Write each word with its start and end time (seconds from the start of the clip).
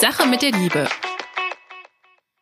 Sache 0.00 0.28
mit 0.28 0.42
der 0.42 0.52
Liebe. 0.52 0.86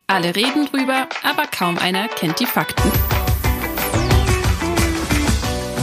Alle 0.07 0.37
reden 0.37 0.67
drüber, 0.67 1.09
aber 1.23 1.47
kaum 1.47 1.79
einer 1.79 2.07
kennt 2.07 2.39
die 2.39 2.45
Fakten. 2.45 2.93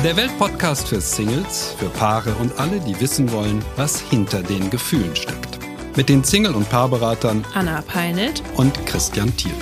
Der 0.03 0.15
Weltpodcast 0.15 0.87
für 0.87 1.01
Singles, 1.01 1.73
für 1.79 1.89
Paare 1.89 2.35
und 2.35 2.59
alle, 2.59 2.79
die 2.79 2.99
wissen 2.99 3.31
wollen, 3.31 3.65
was 3.75 3.99
hinter 3.99 4.43
den 4.43 4.69
Gefühlen 4.69 5.15
steckt. 5.15 5.57
Mit 5.97 6.09
den 6.09 6.23
Single- 6.23 6.53
und 6.53 6.69
Paarberatern 6.69 7.43
Anna 7.55 7.81
Peinelt 7.81 8.43
und 8.55 8.85
Christian 8.85 9.35
Thiel. 9.35 9.55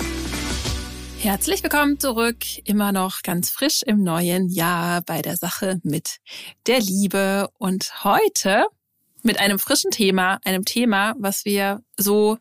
Herzlich 1.18 1.62
willkommen 1.62 1.98
zurück, 1.98 2.44
immer 2.64 2.92
noch 2.92 3.22
ganz 3.22 3.48
frisch 3.48 3.82
im 3.86 4.02
neuen 4.02 4.50
Jahr 4.50 5.00
bei 5.00 5.22
der 5.22 5.38
Sache 5.38 5.80
mit 5.82 6.18
der 6.66 6.80
Liebe. 6.80 7.48
Und 7.58 8.04
heute 8.04 8.66
mit 9.22 9.38
einem 9.38 9.58
frischen 9.58 9.90
Thema, 9.90 10.40
einem 10.44 10.64
Thema, 10.64 11.14
was 11.18 11.44
wir 11.44 11.82
so 11.96 12.38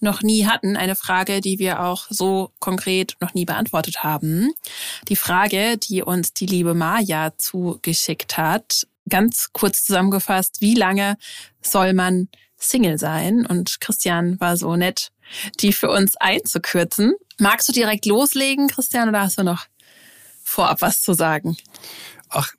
noch 0.00 0.22
nie 0.22 0.46
hatten, 0.46 0.76
eine 0.76 0.96
Frage, 0.96 1.40
die 1.40 1.58
wir 1.58 1.80
auch 1.82 2.06
so 2.08 2.52
konkret 2.58 3.16
noch 3.20 3.34
nie 3.34 3.44
beantwortet 3.44 4.02
haben. 4.02 4.52
Die 5.08 5.16
Frage, 5.16 5.76
die 5.76 6.02
uns 6.02 6.32
die 6.32 6.46
liebe 6.46 6.74
Maja 6.74 7.32
zugeschickt 7.36 8.38
hat, 8.38 8.86
ganz 9.08 9.50
kurz 9.52 9.84
zusammengefasst, 9.84 10.60
wie 10.60 10.74
lange 10.74 11.16
soll 11.60 11.92
man 11.92 12.28
Single 12.56 12.98
sein? 12.98 13.46
Und 13.46 13.80
Christian 13.80 14.38
war 14.40 14.56
so 14.56 14.76
nett, 14.76 15.10
die 15.60 15.72
für 15.72 15.90
uns 15.90 16.16
einzukürzen. 16.16 17.14
Magst 17.38 17.68
du 17.68 17.72
direkt 17.72 18.06
loslegen, 18.06 18.68
Christian, 18.68 19.08
oder 19.08 19.22
hast 19.22 19.38
du 19.38 19.42
noch 19.42 19.66
vorab 20.42 20.80
was 20.80 21.02
zu 21.02 21.12
sagen? 21.14 21.56
Ach, 22.32 22.52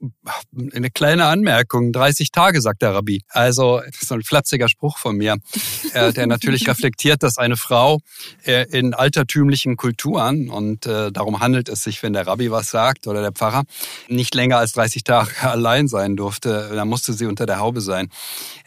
eine 0.75 0.89
kleine 0.89 1.25
Anmerkung. 1.25 1.93
30 1.93 2.31
Tage, 2.31 2.61
sagt 2.61 2.81
der 2.81 2.93
Rabbi. 2.93 3.23
Also, 3.29 3.79
das 3.79 4.01
ist 4.01 4.09
so 4.09 4.15
ein 4.15 4.21
flapsiger 4.21 4.67
Spruch 4.67 4.97
von 4.97 5.15
mir, 5.15 5.37
äh, 5.93 6.11
der 6.11 6.27
natürlich 6.27 6.67
reflektiert, 6.67 7.23
dass 7.23 7.37
eine 7.37 7.55
Frau 7.55 7.99
äh, 8.43 8.65
in 8.69 8.93
altertümlichen 8.93 9.77
Kulturen, 9.77 10.49
und 10.49 10.85
äh, 10.85 11.11
darum 11.11 11.39
handelt 11.39 11.69
es 11.69 11.83
sich, 11.83 12.03
wenn 12.03 12.11
der 12.11 12.27
Rabbi 12.27 12.51
was 12.51 12.69
sagt 12.69 13.07
oder 13.07 13.21
der 13.21 13.31
Pfarrer, 13.31 13.63
nicht 14.09 14.35
länger 14.35 14.57
als 14.57 14.73
30 14.73 15.05
Tage 15.05 15.31
allein 15.41 15.87
sein 15.87 16.17
durfte. 16.17 16.71
Da 16.73 16.83
musste 16.83 17.13
sie 17.13 17.25
unter 17.25 17.45
der 17.45 17.59
Haube 17.59 17.79
sein. 17.79 18.09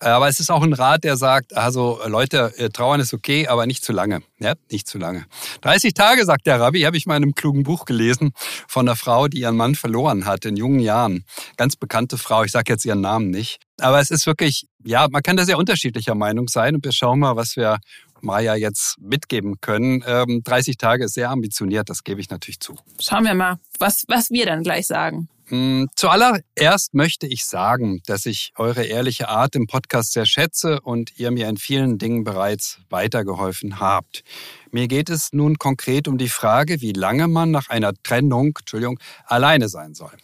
Aber 0.01 0.29
es 0.29 0.41
ist 0.41 0.51
auch 0.51 0.63
ein 0.63 0.73
Rat, 0.73 1.05
der 1.05 1.17
sagt, 1.17 1.55
also 1.55 2.01
Leute, 2.07 2.53
trauern 2.73 3.01
ist 3.01 3.13
okay, 3.13 3.47
aber 3.47 3.67
nicht 3.67 3.85
zu 3.85 3.93
lange. 3.93 4.23
Ja, 4.39 4.55
nicht 4.71 4.87
zu 4.87 4.99
lange. 4.99 5.27
30 5.61 5.93
Tage, 5.95 6.25
sagt 6.25 6.47
der 6.47 6.61
Rabbi, 6.61 6.81
habe 6.83 6.97
ich 6.97 7.07
mal 7.07 7.17
in 7.17 7.25
einem 7.25 7.35
klugen 7.35 7.63
Buch 7.63 7.85
gelesen 7.85 8.33
von 8.69 8.89
einer 8.89 8.97
Frau, 8.97 9.29
die 9.29 9.41
ihren 9.41 9.57
Mann 9.57 9.75
verloren 9.75 10.25
hat 10.25 10.45
in 10.45 10.57
jungen 10.57 10.81
Jahren. 10.81 10.94
Jahren. 10.95 11.25
Ganz 11.57 11.77
bekannte 11.77 12.19
Frau, 12.19 12.45
ich 12.45 12.53
sage 12.53 12.73
jetzt 12.73 12.85
ihren 12.85 13.01
Namen 13.01 13.31
nicht. 13.31 13.61
Aber 13.81 13.99
es 14.01 14.11
ist 14.11 14.27
wirklich, 14.27 14.67
ja, 14.85 15.09
man 15.11 15.23
kann 15.23 15.37
da 15.37 15.45
sehr 15.45 15.59
unterschiedlicher 15.59 16.15
Meinung 16.15 16.49
sein 16.49 16.77
und 16.77 16.85
wir 16.85 16.93
schauen 16.93 17.19
mal, 17.19 17.37
was 17.37 17.57
wir 17.57 17.79
Maja 18.21 18.55
jetzt 18.55 18.97
mitgeben 19.01 19.61
können. 19.61 20.01
30 20.01 20.75
ähm, 20.75 20.79
Tage 20.79 21.05
ist 21.05 21.15
sehr 21.15 21.31
ambitioniert, 21.31 21.91
das 21.91 22.05
gebe 22.05 22.21
ich 22.21 22.31
natürlich 22.31 22.61
zu. 22.61 22.77
Schauen 23.01 23.25
wir 23.25 23.35
mal, 23.35 23.59
was, 23.79 24.05
was 24.09 24.31
wir 24.31 24.47
dann 24.47 24.63
gleich 24.63 24.87
sagen. 24.87 25.29
Hm, 25.49 25.89
zuallererst 25.95 26.95
möchte 26.95 27.27
ich 27.27 27.45
sagen, 27.45 28.01
dass 28.07 28.25
ich 28.25 28.53
eure 28.57 28.85
ehrliche 28.85 29.29
Art 29.29 29.55
im 29.57 29.67
Podcast 29.67 30.15
sehr 30.15 30.25
schätze 30.25 30.81
und 30.81 31.19
ihr 31.19 31.31
mir 31.31 31.51
in 31.51 31.59
vielen 31.59 31.99
Dingen 31.99 32.25
bereits 32.25 32.79
weitergeholfen 32.89 33.79
habt. 33.79 34.25
Mir 34.71 34.89
geht 34.89 35.11
es 35.11 35.33
nun 35.33 35.59
konkret 35.59 36.09
um 36.09 36.17
die 36.17 36.31
Frage, 36.31 36.81
wie 36.81 36.93
lange 36.93 37.29
man 37.29 37.51
nach 37.51 37.69
einer 37.69 37.93
Trennung, 38.03 38.57
Entschuldigung, 38.59 38.99
alleine 39.27 39.69
sein 39.69 39.93
soll. 39.93 40.17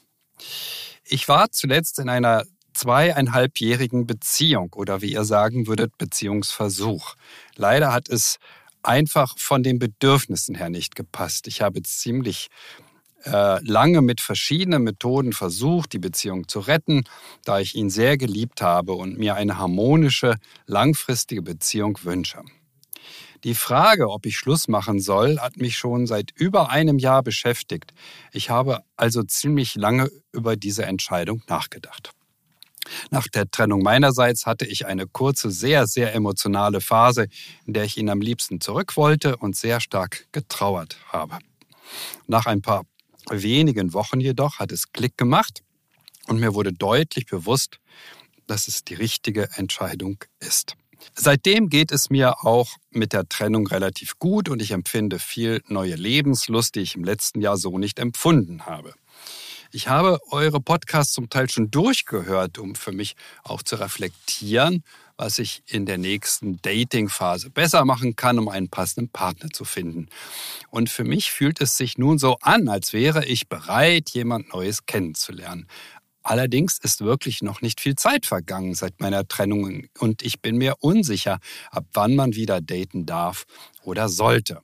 Ich 1.04 1.28
war 1.28 1.50
zuletzt 1.50 1.98
in 1.98 2.08
einer 2.08 2.44
zweieinhalbjährigen 2.74 4.06
Beziehung 4.06 4.72
oder 4.74 5.02
wie 5.02 5.12
ihr 5.12 5.24
sagen 5.24 5.66
würdet, 5.66 5.98
Beziehungsversuch. 5.98 7.14
Leider 7.56 7.92
hat 7.92 8.08
es 8.08 8.38
einfach 8.82 9.36
von 9.38 9.62
den 9.62 9.78
Bedürfnissen 9.78 10.54
her 10.54 10.70
nicht 10.70 10.94
gepasst. 10.94 11.46
Ich 11.46 11.62
habe 11.62 11.82
ziemlich 11.82 12.48
äh, 13.24 13.62
lange 13.62 14.00
mit 14.00 14.20
verschiedenen 14.20 14.82
Methoden 14.82 15.32
versucht, 15.32 15.92
die 15.92 15.98
Beziehung 15.98 16.48
zu 16.48 16.60
retten, 16.60 17.04
da 17.44 17.60
ich 17.60 17.74
ihn 17.74 17.90
sehr 17.90 18.16
geliebt 18.16 18.62
habe 18.62 18.92
und 18.92 19.18
mir 19.18 19.34
eine 19.34 19.58
harmonische, 19.58 20.36
langfristige 20.66 21.42
Beziehung 21.42 21.98
wünsche. 22.02 22.42
Die 23.44 23.54
Frage, 23.54 24.10
ob 24.10 24.26
ich 24.26 24.36
Schluss 24.36 24.68
machen 24.68 25.00
soll, 25.00 25.38
hat 25.38 25.56
mich 25.56 25.76
schon 25.78 26.06
seit 26.06 26.30
über 26.34 26.70
einem 26.70 26.98
Jahr 26.98 27.22
beschäftigt. 27.22 27.94
Ich 28.32 28.50
habe 28.50 28.82
also 28.96 29.22
ziemlich 29.22 29.76
lange 29.76 30.10
über 30.32 30.56
diese 30.56 30.84
Entscheidung 30.84 31.42
nachgedacht. 31.48 32.12
Nach 33.10 33.28
der 33.28 33.50
Trennung 33.50 33.82
meinerseits 33.82 34.46
hatte 34.46 34.66
ich 34.66 34.86
eine 34.86 35.06
kurze, 35.06 35.50
sehr, 35.50 35.86
sehr 35.86 36.14
emotionale 36.14 36.80
Phase, 36.80 37.28
in 37.66 37.72
der 37.72 37.84
ich 37.84 37.96
ihn 37.96 38.08
am 38.08 38.20
liebsten 38.20 38.60
zurück 38.60 38.96
wollte 38.96 39.36
und 39.36 39.56
sehr 39.56 39.80
stark 39.80 40.26
getrauert 40.32 40.98
habe. 41.08 41.38
Nach 42.26 42.46
ein 42.46 42.62
paar 42.62 42.84
wenigen 43.30 43.92
Wochen 43.92 44.20
jedoch 44.20 44.58
hat 44.58 44.72
es 44.72 44.92
Klick 44.92 45.16
gemacht 45.16 45.62
und 46.26 46.40
mir 46.40 46.54
wurde 46.54 46.72
deutlich 46.72 47.26
bewusst, 47.26 47.78
dass 48.46 48.68
es 48.68 48.84
die 48.84 48.94
richtige 48.94 49.48
Entscheidung 49.54 50.18
ist. 50.40 50.76
Seitdem 51.14 51.68
geht 51.68 51.92
es 51.92 52.10
mir 52.10 52.44
auch 52.44 52.76
mit 52.90 53.12
der 53.12 53.28
Trennung 53.28 53.66
relativ 53.66 54.18
gut 54.18 54.48
und 54.48 54.62
ich 54.62 54.72
empfinde 54.72 55.18
viel 55.18 55.62
neue 55.68 55.94
Lebenslust, 55.94 56.74
die 56.74 56.80
ich 56.80 56.94
im 56.94 57.04
letzten 57.04 57.40
Jahr 57.40 57.56
so 57.56 57.78
nicht 57.78 57.98
empfunden 57.98 58.66
habe. 58.66 58.94
Ich 59.72 59.86
habe 59.86 60.18
eure 60.30 60.60
Podcasts 60.60 61.12
zum 61.12 61.30
Teil 61.30 61.48
schon 61.48 61.70
durchgehört, 61.70 62.58
um 62.58 62.74
für 62.74 62.90
mich 62.90 63.14
auch 63.44 63.62
zu 63.62 63.76
reflektieren, 63.76 64.82
was 65.16 65.38
ich 65.38 65.62
in 65.66 65.86
der 65.86 65.98
nächsten 65.98 66.60
Dating-Phase 66.62 67.50
besser 67.50 67.84
machen 67.84 68.16
kann, 68.16 68.38
um 68.38 68.48
einen 68.48 68.68
passenden 68.68 69.10
Partner 69.10 69.50
zu 69.50 69.64
finden. 69.64 70.08
Und 70.70 70.90
für 70.90 71.04
mich 71.04 71.30
fühlt 71.30 71.60
es 71.60 71.76
sich 71.76 71.98
nun 71.98 72.18
so 72.18 72.38
an, 72.40 72.68
als 72.68 72.92
wäre 72.92 73.24
ich 73.26 73.48
bereit, 73.48 74.10
jemand 74.10 74.52
Neues 74.52 74.86
kennenzulernen. 74.86 75.68
Allerdings 76.22 76.78
ist 76.78 77.00
wirklich 77.00 77.42
noch 77.42 77.62
nicht 77.62 77.80
viel 77.80 77.96
Zeit 77.96 78.26
vergangen 78.26 78.74
seit 78.74 79.00
meiner 79.00 79.26
Trennung 79.26 79.86
und 79.98 80.22
ich 80.22 80.40
bin 80.40 80.56
mir 80.56 80.74
unsicher, 80.80 81.38
ab 81.70 81.86
wann 81.92 82.14
man 82.14 82.34
wieder 82.34 82.60
daten 82.60 83.06
darf 83.06 83.44
oder 83.82 84.08
sollte. 84.08 84.62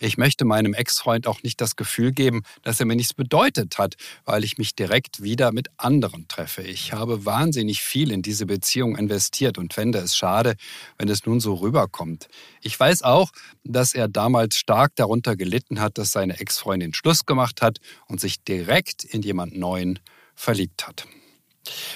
Ich 0.00 0.16
möchte 0.16 0.44
meinem 0.44 0.74
Ex-Freund 0.74 1.26
auch 1.26 1.42
nicht 1.42 1.60
das 1.60 1.76
Gefühl 1.76 2.12
geben, 2.12 2.42
dass 2.62 2.80
er 2.80 2.86
mir 2.86 2.96
nichts 2.96 3.14
bedeutet 3.14 3.78
hat, 3.78 3.96
weil 4.24 4.44
ich 4.44 4.58
mich 4.58 4.74
direkt 4.74 5.22
wieder 5.22 5.52
mit 5.52 5.68
anderen 5.76 6.28
treffe. 6.28 6.62
Ich 6.62 6.92
habe 6.92 7.24
wahnsinnig 7.24 7.80
viel 7.80 8.10
in 8.10 8.22
diese 8.22 8.46
Beziehung 8.46 8.96
investiert 8.96 9.58
und 9.58 9.74
fände 9.74 9.98
es 9.98 10.16
schade, 10.16 10.56
wenn 10.98 11.08
es 11.08 11.26
nun 11.26 11.40
so 11.40 11.54
rüberkommt. 11.54 12.28
Ich 12.62 12.78
weiß 12.78 13.02
auch, 13.02 13.30
dass 13.64 13.94
er 13.94 14.08
damals 14.08 14.56
stark 14.56 14.94
darunter 14.96 15.36
gelitten 15.36 15.80
hat, 15.80 15.98
dass 15.98 16.12
seine 16.12 16.38
Ex-Freundin 16.40 16.94
Schluss 16.94 17.26
gemacht 17.26 17.62
hat 17.62 17.78
und 18.06 18.20
sich 18.20 18.42
direkt 18.44 19.04
in 19.04 19.22
jemand 19.22 19.56
Neuen 19.56 19.98
verliebt 20.36 20.86
hat. 20.86 21.04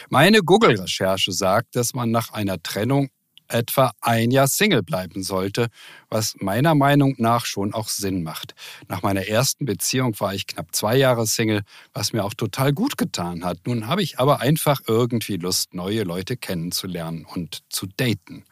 Meine 0.08 0.40
Google-Recherche 0.40 1.30
sagt, 1.30 1.76
dass 1.76 1.94
man 1.94 2.10
nach 2.10 2.32
einer 2.32 2.60
Trennung 2.60 3.10
etwa 3.52 3.92
ein 4.00 4.30
Jahr 4.30 4.48
Single 4.48 4.82
bleiben 4.82 5.22
sollte, 5.22 5.68
was 6.08 6.34
meiner 6.38 6.74
Meinung 6.74 7.14
nach 7.18 7.44
schon 7.44 7.74
auch 7.74 7.88
Sinn 7.88 8.22
macht. 8.22 8.54
Nach 8.88 9.02
meiner 9.02 9.26
ersten 9.26 9.64
Beziehung 9.64 10.18
war 10.20 10.34
ich 10.34 10.46
knapp 10.46 10.74
zwei 10.74 10.96
Jahre 10.96 11.26
Single, 11.26 11.62
was 11.92 12.12
mir 12.12 12.24
auch 12.24 12.34
total 12.34 12.72
gut 12.72 12.96
getan 12.96 13.44
hat. 13.44 13.66
Nun 13.66 13.86
habe 13.86 14.02
ich 14.02 14.18
aber 14.18 14.40
einfach 14.40 14.80
irgendwie 14.86 15.36
Lust, 15.36 15.74
neue 15.74 16.04
Leute 16.04 16.36
kennenzulernen 16.36 17.24
und 17.24 17.62
zu 17.68 17.86
daten. 17.86 18.44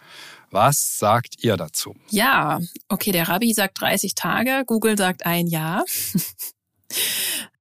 Was 0.51 0.99
sagt 0.99 1.43
ihr 1.45 1.57
dazu? 1.57 1.95
Ja, 2.11 2.61
okay, 2.89 3.13
der 3.13 3.29
Rabbi 3.29 3.53
sagt 3.53 3.81
30 3.81 4.15
Tage, 4.15 4.65
Google 4.67 4.97
sagt 4.97 5.27
ein 5.27 5.47
Jahr. 5.47 5.85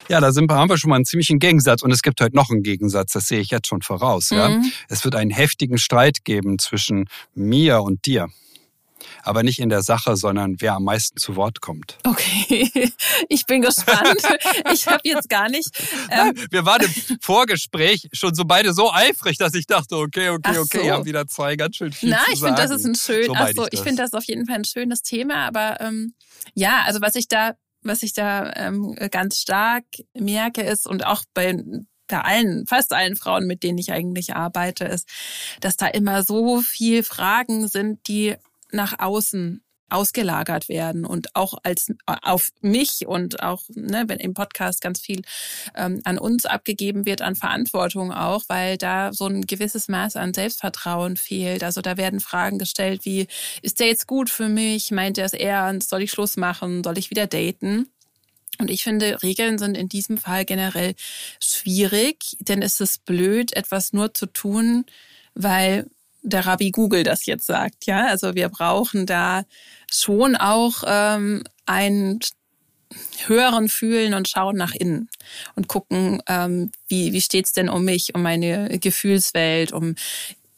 Ja, 0.10 0.22
da 0.22 0.32
sind, 0.32 0.52
haben 0.52 0.70
wir 0.70 0.78
schon 0.78 0.90
mal 0.90 0.96
einen 0.96 1.06
ziemlichen 1.06 1.40
Gegensatz. 1.40 1.82
Und 1.82 1.92
es 1.92 2.02
gibt 2.02 2.22
heute 2.22 2.36
noch 2.36 2.50
einen 2.50 2.64
Gegensatz, 2.64 3.12
das 3.14 3.28
sehe 3.28 3.40
ich 3.40 3.50
jetzt 3.50 3.68
schon 3.68 3.82
voraus. 3.82 4.32
Mhm. 4.32 4.38
Ja? 4.38 4.62
Es 4.90 5.04
wird 5.04 5.16
einen 5.16 5.32
heftigen 5.32 5.78
Streit 5.78 6.24
geben 6.24 6.60
zwischen 6.60 7.10
mir 7.34 7.82
und 7.82 8.06
dir. 8.06 8.28
Aber 9.24 9.44
nicht 9.44 9.60
in 9.60 9.70
der 9.70 9.84
Sache, 9.84 10.16
sondern 10.16 10.56
wer 10.60 10.74
am 10.74 10.84
meisten 10.84 11.18
zu 11.18 11.36
Wort 11.36 11.62
kommt. 11.62 11.98
Okay, 12.04 12.70
ich 13.30 13.46
bin 13.46 13.62
gespannt. 13.62 14.22
ich 14.74 14.88
habe 14.88 15.02
jetzt 15.04 15.30
gar 15.30 15.50
nicht. 15.50 15.70
Ähm 16.10 16.34
wir 16.50 16.66
waren 16.66 16.82
im 16.84 17.18
Vorgespräch 17.22 18.08
schon 18.14 18.34
so 18.34 18.46
beide 18.46 18.74
so 18.74 18.92
eifrig, 18.92 19.38
dass 19.38 19.54
ich 19.54 19.68
dachte, 19.68 19.98
okay, 19.98 20.30
okay, 20.30 20.54
so. 20.56 20.62
okay, 20.62 20.92
haben 20.92 21.06
wieder 21.06 21.28
zwei 21.28 21.56
ganz 21.56 21.76
schön 21.76 21.92
viel 21.92 22.10
Na, 22.10 22.22
ich 22.32 22.40
finde, 22.40 22.56
das 22.56 22.72
ist 22.72 22.86
ein 22.86 22.96
schön. 22.96 23.26
So 23.26 23.34
ach 23.36 23.50
so, 23.56 23.66
ich, 23.66 23.74
ich 23.74 23.80
finde 23.82 24.02
das 24.02 24.14
auf 24.14 24.24
jeden 24.24 24.46
Fall 24.46 24.56
ein 24.56 24.66
schönes 24.66 25.02
Thema. 25.02 25.46
Aber 25.48 25.80
ähm, 25.82 26.14
ja, 26.54 26.84
also 26.86 27.02
was 27.02 27.16
ich 27.16 27.28
da 27.28 27.54
was 27.88 28.04
ich 28.04 28.14
da 28.14 28.54
ähm, 28.56 28.96
ganz 29.12 29.38
stark 29.38 29.86
merke, 30.14 30.62
ist 30.62 30.88
und 30.88 31.06
auch 31.06 31.24
bei 31.34 31.64
bei 32.08 32.22
allen, 32.22 32.66
fast 32.68 32.94
allen 32.94 33.16
Frauen, 33.16 33.48
mit 33.48 33.64
denen 33.64 33.78
ich 33.78 33.92
eigentlich 33.92 34.34
arbeite, 34.34 34.86
ist, 34.86 35.10
dass 35.60 35.76
da 35.76 35.88
immer 35.88 36.24
so 36.24 36.62
viel 36.62 37.04
Fragen 37.04 37.68
sind, 37.68 38.08
die 38.08 38.36
nach 38.72 39.00
außen 39.00 39.62
ausgelagert 39.90 40.70
werden 40.70 41.06
und 41.06 41.36
auch 41.36 41.56
als 41.64 41.92
auf 42.06 42.50
mich 42.62 43.08
und 43.08 43.42
auch 43.42 43.64
ne, 43.70 44.04
wenn 44.08 44.20
im 44.20 44.34
Podcast 44.34 44.82
ganz 44.82 45.00
viel 45.00 45.22
ähm, 45.76 46.02
an 46.04 46.18
uns 46.18 46.46
abgegeben 46.46 47.06
wird 47.06 47.22
an 47.22 47.36
Verantwortung 47.36 48.12
auch, 48.12 48.44
weil 48.48 48.78
da 48.78 49.14
so 49.14 49.26
ein 49.28 49.42
gewisses 49.42 49.88
Maß 49.88 50.16
an 50.16 50.34
Selbstvertrauen 50.34 51.18
fehlt. 51.18 51.64
Also 51.64 51.82
da 51.82 51.98
werden 51.98 52.20
Fragen 52.20 52.60
gestellt 52.60 53.06
wie 53.06 53.28
ist 53.62 53.80
der 53.80 53.88
jetzt 53.88 54.08
gut 54.08 54.30
für 54.30 54.50
mich? 54.50 54.92
Meint 54.92 55.18
er 55.18 55.26
es 55.26 55.34
ernst? 55.34 55.90
Soll 55.90 56.04
ich 56.04 56.12
Schluss 56.12 56.38
machen? 56.38 56.84
Soll 56.84 56.98
ich 56.98 57.10
wieder 57.10 57.28
daten? 57.28 57.90
Und 58.60 58.72
ich 58.72 58.84
finde, 58.84 59.22
Regeln 59.22 59.58
sind 59.58 59.78
in 59.78 59.88
diesem 59.88 60.18
Fall 60.18 60.44
generell 60.44 60.96
schwierig, 61.40 62.38
denn 62.40 62.62
es 62.62 62.80
ist 62.80 63.06
blöd, 63.06 63.54
etwas 63.56 63.94
nur 63.94 64.14
zu 64.14 64.26
tun, 64.26 64.86
weil 65.36 65.88
der 66.28 66.46
Rabbi 66.46 66.72
Google 66.72 67.04
das 67.04 67.26
jetzt 67.26 67.46
sagt. 67.46 67.86
Ja, 67.86 68.08
also 68.08 68.36
wir 68.36 68.50
brauchen 68.50 69.06
da 69.06 69.44
schon 69.92 70.36
auch 70.36 70.84
ähm, 70.86 71.44
einen 71.66 72.20
höheren 73.26 73.70
Fühlen 73.70 74.14
und 74.14 74.30
schauen 74.30 74.56
nach 74.56 74.74
innen 74.74 75.10
und 75.56 75.68
gucken, 75.68 76.22
ähm, 76.28 76.72
wie, 76.88 77.14
wie 77.14 77.22
steht's 77.22 77.54
denn 77.54 77.70
um 77.70 77.84
mich, 77.84 78.16
um 78.16 78.22
meine 78.22 78.80
Gefühlswelt, 78.80 79.72
um 79.72 79.96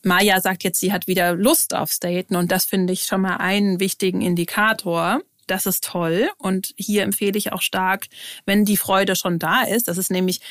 Maya 0.04 0.40
sagt 0.40 0.64
jetzt, 0.64 0.80
sie 0.80 0.94
hat 0.94 1.08
wieder 1.08 1.34
Lust 1.34 1.76
aufs 1.76 2.00
Daten 2.00 2.36
und 2.36 2.52
das 2.52 2.66
finde 2.66 2.94
ich 2.94 3.04
schon 3.04 3.22
mal 3.22 3.38
einen 3.38 3.80
wichtigen 3.80 4.22
Indikator. 4.22 5.22
Das 5.48 5.66
ist 5.66 5.84
toll 5.84 6.30
und 6.38 6.74
hier 6.78 7.04
empfehle 7.04 7.38
ich 7.38 7.52
auch 7.52 7.64
stark, 7.64 8.06
wenn 8.46 8.66
die 8.66 8.78
Freude 8.78 9.16
schon 9.16 9.40
da 9.40 9.64
ist. 9.64 9.88
Das 9.88 9.98
ist 9.98 10.12
nämlich 10.12 10.42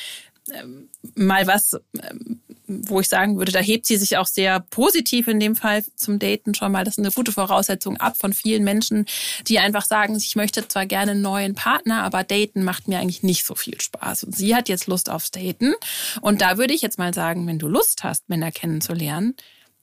mal 1.15 1.47
was, 1.47 1.77
ähm, 2.03 2.41
wo 2.67 3.01
ich 3.01 3.09
sagen 3.09 3.39
würde, 3.39 3.53
da 3.53 3.61
hebt 3.61 3.87
sie 3.87 3.97
sich 3.97 4.17
auch 4.17 4.27
sehr 4.27 4.61
positiv 4.61 5.27
in 5.27 5.41
dem 5.41 5.57
Fall 5.57 5.85
zum 5.97 6.19
Daten 6.19 6.55
schon 6.55 6.73
mal. 6.73 6.85
Das 6.85 6.99
ist 6.99 7.05
eine 7.05 7.13
gute 7.13 7.33
Voraussetzung 7.33 7.97
ab 7.97 8.17
von 8.19 8.33
vielen 8.33 8.63
Menschen, 8.63 9.07
die 9.47 9.59
einfach 9.59 9.85
sagen, 9.87 10.17
ich 10.17 10.37
möchte 10.37 10.69
zwar 10.69 10.85
gerne 10.85 11.13
einen 11.13 11.23
neuen 11.23 11.55
Partner, 11.55 12.03
aber 12.03 12.25
Daten 12.25 12.65
macht 12.65 12.87
mir 12.87 12.99
eigentlich 12.99 13.23
nicht 13.23 13.45
so 13.45 13.55
viel 13.55 13.81
Spaß. 13.81 14.25
Und 14.25 14.37
sie 14.37 14.55
hat 14.55 14.69
jetzt 14.69 14.87
Lust 14.87 15.09
aufs 15.09 15.31
Daten. 15.31 15.75
Und 16.21 16.43
da 16.43 16.59
würde 16.59 16.75
ich 16.75 16.83
jetzt 16.83 16.99
mal 16.99 17.15
sagen, 17.15 17.47
wenn 17.47 17.59
du 17.59 17.69
Lust 17.69 18.05
hast, 18.05 18.29
Männer 18.29 18.53
kennenzulernen, 18.53 19.35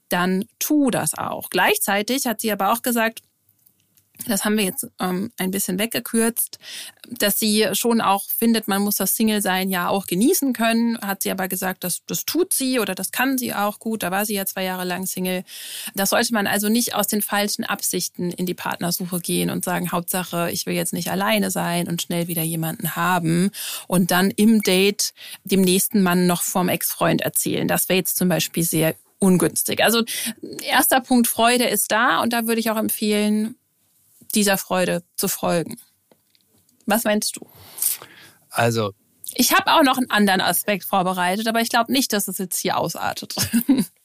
dann 0.08 0.44
tu 0.60 0.90
das 0.90 1.18
auch. 1.18 1.50
Gleichzeitig 1.50 2.26
hat 2.26 2.40
sie 2.40 2.52
aber 2.52 2.72
auch 2.72 2.82
gesagt, 2.82 3.22
das 4.28 4.44
haben 4.44 4.56
wir 4.56 4.64
jetzt 4.64 4.86
ähm, 5.00 5.30
ein 5.38 5.50
bisschen 5.50 5.78
weggekürzt, 5.78 6.58
dass 7.10 7.38
sie 7.38 7.68
schon 7.72 8.00
auch 8.00 8.24
findet, 8.28 8.68
man 8.68 8.82
muss 8.82 8.96
das 8.96 9.14
Single-Sein 9.16 9.70
ja 9.70 9.88
auch 9.88 10.06
genießen 10.06 10.52
können. 10.52 10.98
Hat 11.00 11.22
sie 11.22 11.30
aber 11.30 11.48
gesagt, 11.48 11.84
dass 11.84 12.04
das 12.06 12.24
tut 12.24 12.52
sie 12.52 12.80
oder 12.80 12.94
das 12.94 13.12
kann 13.12 13.38
sie 13.38 13.54
auch 13.54 13.78
gut. 13.78 14.02
Da 14.02 14.10
war 14.10 14.24
sie 14.24 14.34
ja 14.34 14.46
zwei 14.46 14.64
Jahre 14.64 14.84
lang 14.84 15.06
Single. 15.06 15.44
Das 15.94 16.10
sollte 16.10 16.34
man 16.34 16.46
also 16.46 16.68
nicht 16.68 16.94
aus 16.94 17.06
den 17.06 17.22
falschen 17.22 17.64
Absichten 17.64 18.30
in 18.30 18.46
die 18.46 18.54
Partnersuche 18.54 19.20
gehen 19.20 19.50
und 19.50 19.64
sagen, 19.64 19.92
Hauptsache, 19.92 20.50
ich 20.50 20.66
will 20.66 20.74
jetzt 20.74 20.92
nicht 20.92 21.10
alleine 21.10 21.50
sein 21.50 21.88
und 21.88 22.02
schnell 22.02 22.28
wieder 22.28 22.42
jemanden 22.42 22.96
haben 22.96 23.50
und 23.86 24.10
dann 24.10 24.30
im 24.30 24.62
Date 24.62 25.14
dem 25.44 25.60
nächsten 25.60 26.02
Mann 26.02 26.26
noch 26.26 26.42
vom 26.42 26.68
Ex-Freund 26.68 27.20
erzählen. 27.22 27.68
Das 27.68 27.88
wäre 27.88 27.98
jetzt 27.98 28.16
zum 28.16 28.28
Beispiel 28.28 28.64
sehr 28.64 28.94
ungünstig. 29.18 29.82
Also 29.82 30.02
erster 30.62 31.00
Punkt 31.00 31.26
Freude 31.26 31.64
ist 31.64 31.90
da 31.90 32.22
und 32.22 32.32
da 32.32 32.46
würde 32.46 32.60
ich 32.60 32.70
auch 32.70 32.76
empfehlen, 32.76 33.56
dieser 34.34 34.58
Freude 34.58 35.02
zu 35.16 35.28
folgen. 35.28 35.78
Was 36.86 37.04
meinst 37.04 37.36
du? 37.36 37.46
Also. 38.50 38.92
Ich 39.34 39.52
habe 39.52 39.72
auch 39.72 39.82
noch 39.82 39.98
einen 39.98 40.10
anderen 40.10 40.40
Aspekt 40.40 40.84
vorbereitet, 40.84 41.46
aber 41.46 41.60
ich 41.60 41.68
glaube 41.68 41.92
nicht, 41.92 42.12
dass 42.12 42.28
es 42.28 42.38
jetzt 42.38 42.58
hier 42.58 42.78
ausartet. 42.78 43.34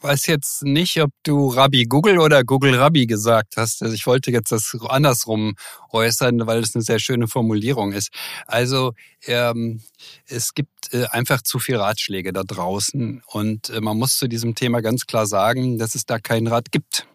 weiß 0.00 0.26
jetzt 0.26 0.62
nicht, 0.62 1.00
ob 1.02 1.10
du 1.22 1.48
Rabbi 1.48 1.84
Google 1.84 2.18
oder 2.18 2.44
Google 2.44 2.74
Rabbi 2.74 3.06
gesagt 3.06 3.56
hast. 3.56 3.82
Also 3.82 3.94
ich 3.94 4.06
wollte 4.06 4.30
jetzt 4.30 4.52
das 4.52 4.76
andersrum 4.88 5.54
äußern, 5.90 6.46
weil 6.46 6.60
es 6.60 6.74
eine 6.74 6.82
sehr 6.82 6.98
schöne 6.98 7.28
Formulierung 7.28 7.92
ist. 7.92 8.10
Also 8.46 8.92
ähm, 9.26 9.80
es 10.26 10.54
gibt 10.54 10.92
äh, 10.92 11.06
einfach 11.10 11.42
zu 11.42 11.58
viel 11.58 11.76
Ratschläge 11.76 12.32
da 12.32 12.42
draußen 12.44 13.22
und 13.26 13.70
äh, 13.70 13.80
man 13.80 13.98
muss 13.98 14.16
zu 14.16 14.28
diesem 14.28 14.54
Thema 14.54 14.80
ganz 14.80 15.06
klar 15.06 15.26
sagen, 15.26 15.78
dass 15.78 15.94
es 15.94 16.06
da 16.06 16.18
keinen 16.18 16.46
Rat 16.46 16.70
gibt. 16.70 17.06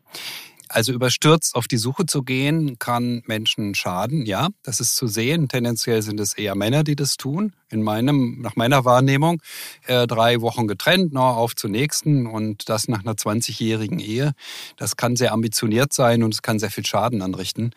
Also 0.73 0.91
überstürzt 0.91 1.53
auf 1.53 1.67
die 1.67 1.77
Suche 1.77 2.07
zu 2.07 2.23
gehen, 2.23 2.79
kann 2.79 3.21
Menschen 3.27 3.75
schaden. 3.75 4.25
Ja, 4.25 4.47
das 4.63 4.79
ist 4.79 4.95
zu 4.95 5.05
sehen. 5.05 5.47
Tendenziell 5.47 6.01
sind 6.01 6.19
es 6.19 6.33
eher 6.33 6.55
Männer, 6.55 6.83
die 6.83 6.95
das 6.95 7.15
tun. 7.15 7.53
In 7.69 7.83
meinem, 7.83 8.41
nach 8.41 8.55
meiner 8.55 8.83
Wahrnehmung, 8.83 9.39
äh, 9.85 10.07
drei 10.07 10.41
Wochen 10.41 10.67
getrennt, 10.67 11.13
noch 11.13 11.37
auf 11.37 11.55
zur 11.55 11.69
nächsten 11.69 12.25
und 12.25 12.69
das 12.69 12.87
nach 12.87 13.01
einer 13.01 13.13
20-jährigen 13.13 13.99
Ehe. 13.99 14.33
Das 14.75 14.97
kann 14.97 15.15
sehr 15.15 15.31
ambitioniert 15.31 15.93
sein 15.93 16.23
und 16.23 16.33
es 16.33 16.41
kann 16.41 16.57
sehr 16.57 16.71
viel 16.71 16.85
Schaden 16.85 17.21
anrichten. 17.21 17.69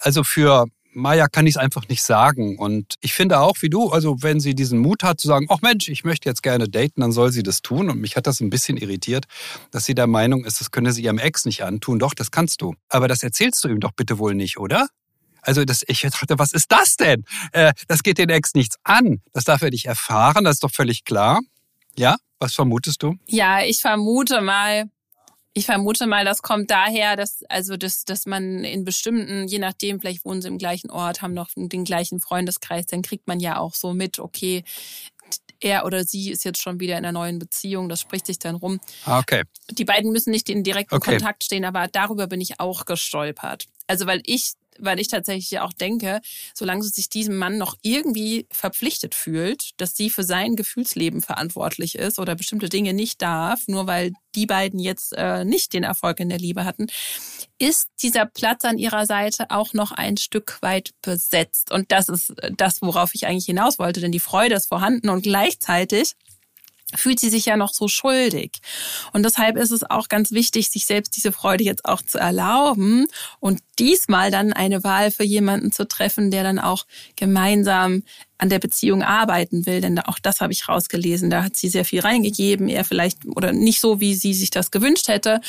Also 0.00 0.24
für 0.24 0.66
Maya 0.94 1.28
kann 1.28 1.46
ich 1.46 1.54
es 1.54 1.56
einfach 1.56 1.88
nicht 1.88 2.02
sagen. 2.02 2.58
Und 2.58 2.94
ich 3.00 3.12
finde 3.14 3.40
auch, 3.40 3.56
wie 3.60 3.70
du, 3.70 3.88
also 3.90 4.22
wenn 4.22 4.40
sie 4.40 4.54
diesen 4.54 4.78
Mut 4.78 5.02
hat 5.02 5.20
zu 5.20 5.28
sagen, 5.28 5.46
ach 5.48 5.60
Mensch, 5.62 5.88
ich 5.88 6.04
möchte 6.04 6.28
jetzt 6.28 6.42
gerne 6.42 6.68
daten, 6.68 7.00
dann 7.00 7.12
soll 7.12 7.32
sie 7.32 7.42
das 7.42 7.62
tun. 7.62 7.90
Und 7.90 8.00
mich 8.00 8.16
hat 8.16 8.26
das 8.26 8.40
ein 8.40 8.50
bisschen 8.50 8.76
irritiert, 8.76 9.26
dass 9.70 9.84
sie 9.84 9.94
der 9.94 10.06
Meinung 10.06 10.44
ist, 10.44 10.60
das 10.60 10.70
könne 10.70 10.92
sie 10.92 11.02
ihrem 11.02 11.18
Ex 11.18 11.44
nicht 11.44 11.64
antun. 11.64 11.98
Doch, 11.98 12.14
das 12.14 12.30
kannst 12.30 12.62
du. 12.62 12.74
Aber 12.88 13.08
das 13.08 13.22
erzählst 13.22 13.62
du 13.64 13.68
ihm 13.68 13.80
doch 13.80 13.92
bitte 13.92 14.18
wohl 14.18 14.34
nicht, 14.34 14.58
oder? 14.58 14.88
Also 15.42 15.64
das, 15.64 15.82
ich 15.86 16.00
dachte, 16.00 16.38
was 16.38 16.52
ist 16.52 16.70
das 16.70 16.96
denn? 16.96 17.24
Äh, 17.52 17.72
das 17.88 18.02
geht 18.02 18.18
den 18.18 18.28
Ex 18.28 18.54
nichts 18.54 18.76
an. 18.84 19.20
Das 19.32 19.44
darf 19.44 19.62
er 19.62 19.70
nicht 19.70 19.86
erfahren, 19.86 20.44
das 20.44 20.54
ist 20.54 20.64
doch 20.64 20.70
völlig 20.70 21.04
klar. 21.04 21.40
Ja, 21.96 22.16
was 22.38 22.54
vermutest 22.54 23.02
du? 23.02 23.16
Ja, 23.26 23.62
ich 23.62 23.80
vermute 23.80 24.40
mal, 24.40 24.84
ich 25.54 25.66
vermute 25.66 26.06
mal, 26.06 26.24
das 26.24 26.42
kommt 26.42 26.70
daher, 26.70 27.16
dass, 27.16 27.42
also, 27.48 27.76
dass, 27.76 28.04
dass 28.04 28.26
man 28.26 28.64
in 28.64 28.84
bestimmten, 28.84 29.46
je 29.46 29.58
nachdem, 29.58 30.00
vielleicht 30.00 30.24
wohnen 30.24 30.40
sie 30.40 30.48
im 30.48 30.58
gleichen 30.58 30.90
Ort, 30.90 31.20
haben 31.20 31.34
noch 31.34 31.50
den 31.54 31.84
gleichen 31.84 32.20
Freundeskreis, 32.20 32.86
dann 32.86 33.02
kriegt 33.02 33.26
man 33.26 33.38
ja 33.38 33.58
auch 33.58 33.74
so 33.74 33.92
mit, 33.92 34.18
okay, 34.18 34.64
er 35.60 35.84
oder 35.86 36.04
sie 36.04 36.30
ist 36.30 36.44
jetzt 36.44 36.60
schon 36.60 36.80
wieder 36.80 36.98
in 36.98 37.04
einer 37.04 37.12
neuen 37.12 37.38
Beziehung, 37.38 37.88
das 37.88 38.00
spricht 38.00 38.26
sich 38.26 38.38
dann 38.38 38.56
rum. 38.56 38.80
Ah, 39.04 39.18
okay. 39.18 39.42
Die 39.70 39.84
beiden 39.84 40.10
müssen 40.10 40.30
nicht 40.30 40.48
in 40.48 40.64
direkten 40.64 40.96
okay. 40.96 41.12
Kontakt 41.12 41.44
stehen, 41.44 41.64
aber 41.64 41.86
darüber 41.88 42.26
bin 42.26 42.40
ich 42.40 42.58
auch 42.58 42.84
gestolpert. 42.84 43.66
Also 43.86 44.06
weil 44.06 44.22
ich 44.24 44.54
weil 44.78 45.00
ich 45.00 45.08
tatsächlich 45.08 45.60
auch 45.60 45.72
denke, 45.72 46.20
solange 46.54 46.82
sie 46.82 46.90
sich 46.90 47.08
diesem 47.08 47.36
Mann 47.36 47.58
noch 47.58 47.76
irgendwie 47.82 48.46
verpflichtet 48.50 49.14
fühlt, 49.14 49.70
dass 49.78 49.96
sie 49.96 50.10
für 50.10 50.24
sein 50.24 50.56
Gefühlsleben 50.56 51.20
verantwortlich 51.20 51.96
ist 51.96 52.18
oder 52.18 52.34
bestimmte 52.34 52.68
Dinge 52.68 52.94
nicht 52.94 53.22
darf, 53.22 53.66
nur 53.68 53.86
weil 53.86 54.12
die 54.34 54.46
beiden 54.46 54.78
jetzt 54.78 55.12
äh, 55.16 55.44
nicht 55.44 55.72
den 55.72 55.84
Erfolg 55.84 56.20
in 56.20 56.28
der 56.28 56.38
Liebe 56.38 56.64
hatten, 56.64 56.86
ist 57.58 57.88
dieser 58.02 58.26
Platz 58.26 58.64
an 58.64 58.78
ihrer 58.78 59.06
Seite 59.06 59.50
auch 59.50 59.72
noch 59.74 59.92
ein 59.92 60.16
Stück 60.16 60.58
weit 60.62 60.90
besetzt. 61.02 61.70
Und 61.70 61.92
das 61.92 62.08
ist 62.08 62.34
das, 62.56 62.82
worauf 62.82 63.14
ich 63.14 63.26
eigentlich 63.26 63.46
hinaus 63.46 63.78
wollte, 63.78 64.00
denn 64.00 64.12
die 64.12 64.20
Freude 64.20 64.54
ist 64.54 64.68
vorhanden 64.68 65.10
und 65.10 65.22
gleichzeitig 65.22 66.12
fühlt 66.94 67.20
sie 67.20 67.30
sich 67.30 67.46
ja 67.46 67.56
noch 67.56 67.72
so 67.72 67.88
schuldig. 67.88 68.60
Und 69.12 69.24
deshalb 69.24 69.56
ist 69.56 69.70
es 69.70 69.88
auch 69.88 70.08
ganz 70.08 70.32
wichtig, 70.32 70.68
sich 70.68 70.86
selbst 70.86 71.16
diese 71.16 71.32
Freude 71.32 71.64
jetzt 71.64 71.84
auch 71.84 72.02
zu 72.02 72.18
erlauben 72.18 73.06
und 73.40 73.60
diesmal 73.78 74.30
dann 74.30 74.52
eine 74.52 74.84
Wahl 74.84 75.10
für 75.10 75.24
jemanden 75.24 75.72
zu 75.72 75.86
treffen, 75.86 76.30
der 76.30 76.42
dann 76.42 76.58
auch 76.58 76.86
gemeinsam 77.16 78.02
an 78.38 78.48
der 78.48 78.58
Beziehung 78.58 79.02
arbeiten 79.02 79.66
will. 79.66 79.80
Denn 79.80 79.98
auch 80.00 80.18
das 80.18 80.40
habe 80.40 80.52
ich 80.52 80.68
rausgelesen. 80.68 81.30
Da 81.30 81.44
hat 81.44 81.56
sie 81.56 81.68
sehr 81.68 81.84
viel 81.84 82.00
reingegeben, 82.00 82.68
eher 82.68 82.84
vielleicht 82.84 83.24
oder 83.26 83.52
nicht 83.52 83.80
so, 83.80 84.00
wie 84.00 84.14
sie 84.14 84.34
sich 84.34 84.50
das 84.50 84.70
gewünscht 84.70 85.08
hätte. 85.08 85.40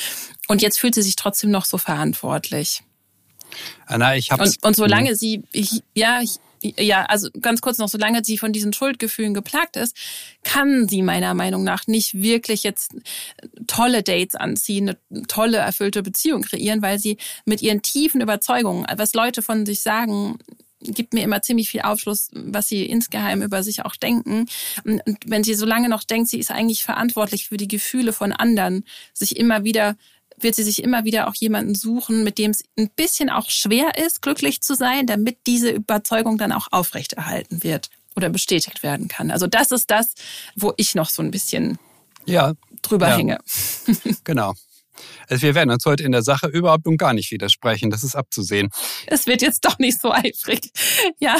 Und 0.47 0.61
jetzt 0.61 0.79
fühlt 0.79 0.95
sie 0.95 1.01
sich 1.01 1.15
trotzdem 1.15 1.51
noch 1.51 1.65
so 1.65 1.77
verantwortlich. 1.77 2.83
Anna, 3.85 4.15
ich 4.15 4.31
habe 4.31 4.43
und, 4.43 4.57
und 4.63 4.75
solange 4.75 5.09
hm. 5.09 5.15
sie, 5.15 5.43
ja, 5.93 6.21
ich, 6.21 6.37
ja, 6.63 7.05
also 7.05 7.29
ganz 7.41 7.61
kurz 7.61 7.77
noch, 7.77 7.89
solange 7.89 8.23
sie 8.23 8.37
von 8.37 8.53
diesen 8.53 8.73
Schuldgefühlen 8.73 9.33
geplagt 9.33 9.75
ist, 9.75 9.95
kann 10.43 10.87
sie 10.87 11.01
meiner 11.01 11.33
Meinung 11.33 11.63
nach 11.63 11.87
nicht 11.87 12.21
wirklich 12.21 12.63
jetzt 12.63 12.95
tolle 13.67 14.03
Dates 14.03 14.35
anziehen, 14.35 14.95
eine 15.11 15.27
tolle, 15.27 15.57
erfüllte 15.57 16.01
Beziehung 16.03 16.41
kreieren, 16.41 16.81
weil 16.81 16.99
sie 16.99 17.17
mit 17.45 17.61
ihren 17.61 17.81
tiefen 17.81 18.21
Überzeugungen, 18.21 18.85
was 18.95 19.13
Leute 19.13 19.41
von 19.41 19.65
sich 19.65 19.81
sagen, 19.81 20.37
gibt 20.83 21.13
mir 21.13 21.23
immer 21.23 21.41
ziemlich 21.41 21.69
viel 21.69 21.81
Aufschluss, 21.81 22.29
was 22.33 22.67
sie 22.67 22.85
insgeheim 22.85 23.41
über 23.41 23.63
sich 23.63 23.85
auch 23.85 23.95
denken. 23.95 24.45
Und 24.83 25.01
wenn 25.25 25.43
sie 25.43 25.55
so 25.55 25.65
lange 25.65 25.89
noch 25.89 26.03
denkt, 26.03 26.29
sie 26.29 26.39
ist 26.39 26.51
eigentlich 26.51 26.83
verantwortlich 26.83 27.47
für 27.47 27.57
die 27.57 27.67
Gefühle 27.67 28.13
von 28.13 28.31
anderen, 28.33 28.83
sich 29.13 29.37
immer 29.37 29.63
wieder 29.63 29.95
wird 30.43 30.55
sie 30.55 30.63
sich 30.63 30.83
immer 30.83 31.05
wieder 31.05 31.27
auch 31.27 31.35
jemanden 31.35 31.75
suchen, 31.75 32.23
mit 32.23 32.37
dem 32.37 32.51
es 32.51 32.63
ein 32.77 32.89
bisschen 32.95 33.29
auch 33.29 33.49
schwer 33.49 33.97
ist, 33.97 34.21
glücklich 34.21 34.61
zu 34.61 34.75
sein, 34.75 35.07
damit 35.07 35.37
diese 35.47 35.69
Überzeugung 35.71 36.37
dann 36.37 36.51
auch 36.51 36.67
aufrechterhalten 36.71 37.63
wird 37.63 37.89
oder 38.15 38.29
bestätigt 38.29 38.83
werden 38.83 39.07
kann. 39.07 39.31
Also 39.31 39.47
das 39.47 39.71
ist 39.71 39.89
das, 39.89 40.13
wo 40.55 40.73
ich 40.77 40.95
noch 40.95 41.09
so 41.09 41.21
ein 41.21 41.31
bisschen 41.31 41.79
ja, 42.25 42.53
drüber 42.81 43.09
ja. 43.09 43.17
hänge. 43.17 43.37
genau. 44.23 44.53
Also 45.27 45.41
wir 45.43 45.55
werden 45.55 45.71
uns 45.71 45.85
heute 45.85 46.03
in 46.03 46.11
der 46.11 46.21
Sache 46.21 46.47
überhaupt 46.47 46.85
und 46.85 46.97
gar 46.97 47.13
nicht 47.13 47.31
widersprechen. 47.31 47.89
Das 47.89 48.03
ist 48.03 48.15
abzusehen. 48.15 48.69
Es 49.07 49.25
wird 49.25 49.41
jetzt 49.41 49.65
doch 49.65 49.79
nicht 49.79 49.99
so 49.99 50.11
eifrig. 50.11 50.69
Ja, 51.19 51.37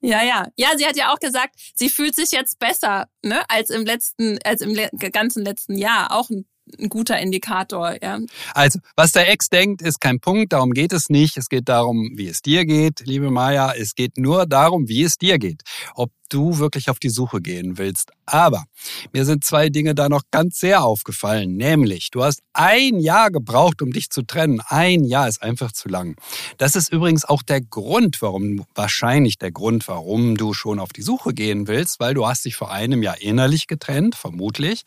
ja, 0.00 0.22
ja. 0.22 0.46
Ja, 0.56 0.68
sie 0.76 0.86
hat 0.86 0.96
ja 0.96 1.12
auch 1.12 1.18
gesagt, 1.18 1.54
sie 1.74 1.88
fühlt 1.88 2.14
sich 2.14 2.30
jetzt 2.32 2.58
besser, 2.58 3.06
ne, 3.22 3.42
als 3.48 3.70
im 3.70 3.84
letzten, 3.84 4.38
als 4.44 4.60
im 4.60 4.76
ganzen 5.12 5.44
letzten 5.44 5.76
Jahr. 5.76 6.12
Auch 6.12 6.28
ein 6.30 6.46
ein 6.78 6.88
guter 6.88 7.18
Indikator, 7.18 7.96
ja. 8.02 8.18
Also, 8.54 8.78
was 8.96 9.12
der 9.12 9.30
Ex 9.30 9.48
denkt, 9.48 9.82
ist 9.82 10.00
kein 10.00 10.20
Punkt, 10.20 10.52
darum 10.52 10.72
geht 10.72 10.92
es 10.92 11.08
nicht. 11.08 11.36
Es 11.36 11.48
geht 11.48 11.68
darum, 11.68 12.12
wie 12.14 12.28
es 12.28 12.42
dir 12.42 12.64
geht, 12.64 13.00
liebe 13.00 13.30
Maya. 13.30 13.72
Es 13.72 13.94
geht 13.94 14.18
nur 14.18 14.46
darum, 14.46 14.88
wie 14.88 15.02
es 15.02 15.18
dir 15.18 15.38
geht. 15.38 15.62
Ob 15.94 16.12
du 16.28 16.58
wirklich 16.58 16.88
auf 16.88 16.98
die 16.98 17.10
Suche 17.10 17.40
gehen 17.40 17.78
willst. 17.78 18.12
Aber 18.32 18.64
mir 19.12 19.24
sind 19.24 19.44
zwei 19.44 19.70
Dinge 19.70 19.96
da 19.96 20.08
noch 20.08 20.22
ganz 20.30 20.60
sehr 20.60 20.84
aufgefallen. 20.84 21.56
Nämlich, 21.56 22.10
du 22.10 22.22
hast 22.22 22.40
ein 22.52 23.00
Jahr 23.00 23.32
gebraucht, 23.32 23.82
um 23.82 23.92
dich 23.92 24.10
zu 24.10 24.22
trennen. 24.22 24.60
Ein 24.66 25.02
Jahr 25.02 25.26
ist 25.26 25.42
einfach 25.42 25.72
zu 25.72 25.88
lang. 25.88 26.14
Das 26.56 26.76
ist 26.76 26.92
übrigens 26.92 27.24
auch 27.24 27.42
der 27.42 27.60
Grund, 27.60 28.22
warum, 28.22 28.64
wahrscheinlich 28.76 29.38
der 29.38 29.50
Grund, 29.50 29.88
warum 29.88 30.36
du 30.36 30.54
schon 30.54 30.78
auf 30.78 30.90
die 30.90 31.02
Suche 31.02 31.34
gehen 31.34 31.66
willst, 31.66 31.98
weil 31.98 32.14
du 32.14 32.26
hast 32.26 32.44
dich 32.44 32.54
vor 32.54 32.70
einem 32.70 33.02
Jahr 33.02 33.20
innerlich 33.20 33.66
getrennt, 33.66 34.14
vermutlich, 34.14 34.82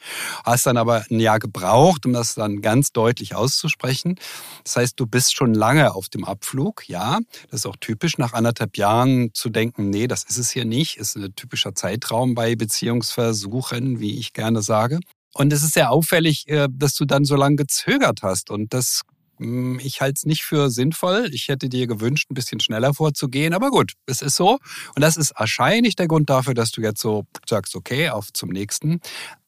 hast 0.46 0.66
dann 0.66 0.78
aber 0.78 1.06
ein 1.12 1.20
Jahr 1.20 1.40
gebraucht, 1.40 2.06
um 2.06 2.14
das 2.14 2.36
dann 2.36 2.62
ganz 2.62 2.94
deutlich 2.94 3.36
auszusprechen. 3.36 4.16
Das 4.64 4.78
heißt, 4.78 5.00
du 5.00 5.06
bist 5.06 5.36
schon 5.36 5.54
lange 5.54 5.94
auf 5.96 6.08
dem 6.08 6.24
Abflug, 6.24 6.88
ja. 6.88 7.20
Das 7.52 7.62
ist 7.62 7.66
auch 7.66 7.76
typisch, 7.78 8.18
nach 8.18 8.32
anderthalb 8.32 8.78
Jahren 8.78 9.32
zu 9.34 9.50
denken, 9.50 9.90
nee, 9.90 10.08
das 10.08 10.24
ist 10.24 10.38
es 10.38 10.52
hier 10.52 10.66
nicht, 10.66 10.98
ist 10.98 11.18
eine 11.18 11.34
typischer 11.34 11.76
Zeitraum 11.76 12.36
bei 12.36 12.56
Beziehungsversuchen, 12.56 13.33
wie 14.00 14.18
ich 14.18 14.34
gerne 14.34 14.62
sage. 14.62 15.00
Und 15.34 15.52
es 15.52 15.64
ist 15.64 15.74
sehr 15.74 15.92
auffällig, 15.92 16.48
äh, 16.48 16.68
dass 16.72 16.96
du 16.96 17.06
dann 17.06 17.26
so 17.26 17.36
lange 17.36 17.56
gezögert 17.56 18.22
hast. 18.22 18.52
Und 18.52 18.74
das, 18.74 19.02
hm, 19.38 19.80
ich 19.80 20.00
halte 20.00 20.14
es 20.18 20.26
nicht 20.26 20.44
für 20.44 20.70
sinnvoll. 20.70 21.30
Ich 21.34 21.48
hätte 21.48 21.70
dir 21.70 21.88
gewünscht, 21.88 22.30
ein 22.30 22.36
bisschen 22.36 22.60
schneller 22.60 22.94
vorzugehen. 22.94 23.54
Aber 23.54 23.72
gut, 23.72 23.94
es 24.06 24.22
ist 24.22 24.36
so. 24.36 24.60
Und 24.96 25.02
das 25.02 25.18
ist 25.18 25.34
wahrscheinlich 25.36 25.96
der 25.96 26.08
Grund 26.08 26.30
dafür, 26.30 26.54
dass 26.54 26.72
du 26.72 26.82
jetzt 26.82 27.02
so 27.02 27.26
sagst, 27.48 27.76
okay, 27.76 28.10
auf 28.10 28.32
zum 28.32 28.50
nächsten. 28.50 29.00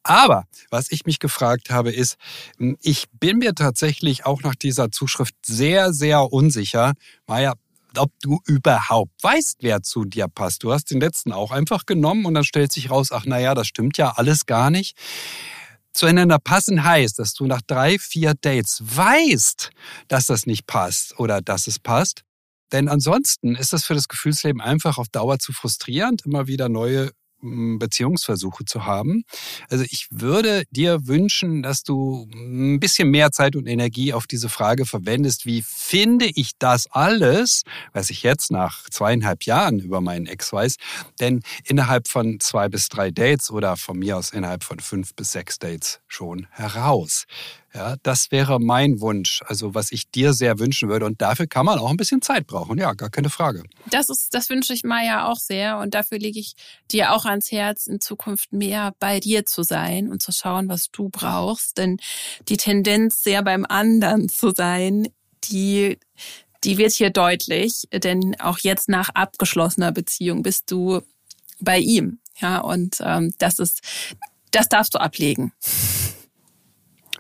Aber 0.02 0.46
was 0.72 0.92
ich 0.92 1.06
mich 1.06 1.20
gefragt 1.20 1.70
habe, 1.70 1.92
ist, 1.92 2.18
hm, 2.58 2.78
ich 2.82 3.06
bin 3.20 3.38
mir 3.38 3.54
tatsächlich 3.54 4.26
auch 4.26 4.42
nach 4.42 4.56
dieser 4.56 4.92
Zuschrift 4.92 5.36
sehr, 5.46 5.94
sehr 5.94 6.34
unsicher. 6.34 6.94
Maja, 7.28 7.54
ob 8.00 8.12
du 8.22 8.40
überhaupt 8.46 9.12
weißt, 9.24 9.58
wer 9.62 9.82
zu 9.82 10.06
dir 10.06 10.28
passt. 10.28 10.64
Du 10.64 10.72
hast 10.72 10.92
den 10.92 11.00
letzten 11.00 11.32
auch 11.32 11.52
einfach 11.52 11.86
genommen 11.86 12.26
und 12.26 12.34
dann 12.34 12.44
stellt 12.44 12.72
sich 12.72 12.90
raus, 12.90 13.12
ach 13.12 13.26
naja, 13.26 13.56
das 13.56 13.68
stimmt 13.68 13.98
ja 13.98 14.12
alles 14.16 14.46
gar 14.46 14.70
nicht. 14.70 14.98
Zueinander 15.94 16.40
passen 16.40 16.84
heißt, 16.84 17.20
dass 17.20 17.34
du 17.34 17.46
nach 17.46 17.62
drei, 17.62 17.98
vier 17.98 18.34
Dates 18.40 18.84
weißt, 18.84 19.72
dass 20.10 20.26
das 20.26 20.46
nicht 20.46 20.68
passt 20.68 21.18
oder 21.20 21.42
dass 21.42 21.68
es 21.68 21.80
passt. 21.80 22.24
Denn 22.72 22.90
ansonsten 22.90 23.56
ist 23.56 23.72
das 23.72 23.86
für 23.86 23.94
das 23.94 24.08
Gefühlsleben 24.08 24.62
einfach 24.62 24.98
auf 24.98 25.08
Dauer 25.08 25.40
zu 25.40 25.54
frustrierend, 25.54 26.26
immer 26.26 26.48
wieder 26.48 26.68
neue 26.68 27.12
Beziehungsversuche 27.80 28.66
zu 28.66 28.86
haben. 28.86 29.24
Also 29.70 29.86
ich 29.90 30.08
würde 30.12 30.64
dir 30.72 31.08
wünschen, 31.08 31.64
dass 31.64 31.84
du 31.84 32.28
ein 32.34 32.80
bisschen 32.80 33.10
mehr 33.10 33.32
Zeit 33.32 33.56
und 33.56 33.68
Energie 33.68 34.14
auf 34.14 34.28
diese 34.28 34.50
Frage 34.50 34.86
verwendest, 34.86 35.46
wie 35.46 35.64
finde 35.66 36.26
ich 36.26 36.52
das 36.60 36.88
alles, 36.92 37.64
was 37.94 38.10
ich 38.10 38.24
jetzt 38.24 38.52
nach 38.52 38.90
zweieinhalb 38.90 39.44
Jahren 39.44 39.80
über 39.80 40.02
meinen 40.02 40.28
Ex 40.28 40.52
weiß, 40.52 40.76
denn 41.20 41.42
innerhalb 41.64 42.08
von 42.08 42.40
zwei 42.40 42.70
bis 42.70 42.90
drei 42.90 43.12
Dates 43.12 43.52
oder 43.52 43.78
von 43.78 44.00
mir 44.00 44.18
aus 44.18 44.32
innerhalb 44.32 44.64
von 44.64 44.80
fünf 44.80 45.16
bis 45.16 45.32
sechs 45.32 45.60
Dates 45.60 46.00
schon 46.08 46.48
heraus. 46.52 47.26
Ja, 47.76 47.98
das 48.04 48.32
wäre 48.32 48.62
mein 48.62 49.02
Wunsch, 49.02 49.42
also 49.46 49.76
was 49.76 49.92
ich 49.92 50.10
dir 50.10 50.32
sehr 50.32 50.60
wünschen 50.60 50.88
würde. 50.88 51.06
Und 51.06 51.22
dafür 51.22 51.46
kann 51.46 51.66
man 51.66 51.78
auch 51.78 51.90
ein 51.90 51.98
bisschen 51.98 52.22
Zeit 52.22 52.48
brauchen, 52.48 52.78
ja, 52.78 52.94
gar 52.94 53.10
keine 53.10 53.30
Frage. 53.30 53.64
Das 53.92 54.08
ist, 54.08 54.34
das 54.34 54.50
wünsche 54.50 54.74
ich 54.74 54.86
Maya 54.86 55.28
auch 55.28 55.40
sehr. 55.40 55.80
Und 55.80 55.94
dafür 55.94 56.18
lege 56.18 56.40
ich 56.40 56.56
dir 56.90 57.12
auch 57.12 57.26
ans 57.26 57.52
Herz, 57.52 57.88
in 57.88 58.00
Zukunft 58.00 58.54
mehr 58.54 58.94
bei 59.00 59.20
dir 59.20 59.46
zu 59.46 59.64
sein 59.64 60.10
und 60.10 60.24
zu 60.24 60.32
schauen, 60.32 60.70
was 60.70 60.90
du 60.90 61.10
brauchst. 61.10 61.78
Denn 61.78 61.98
die 62.48 62.56
Tendenz, 62.56 63.22
sehr 63.24 63.44
beim 63.44 63.66
anderen 63.66 64.30
zu 64.30 64.52
sein, 64.52 65.10
die, 65.44 66.00
die 66.64 66.78
wird 66.78 66.94
hier 66.94 67.10
deutlich. 67.10 67.90
Denn 67.92 68.40
auch 68.40 68.60
jetzt 68.60 68.88
nach 68.88 69.10
abgeschlossener 69.10 69.92
Beziehung 69.92 70.44
bist 70.44 70.72
du 70.72 71.02
bei 71.60 71.80
ihm. 71.80 72.20
Ja, 72.40 72.60
und 72.60 72.98
ähm, 73.02 73.34
das 73.38 73.60
ist, 73.60 73.82
das 74.52 74.70
darfst 74.70 74.96
du 74.96 75.00
ablegen. 75.00 75.52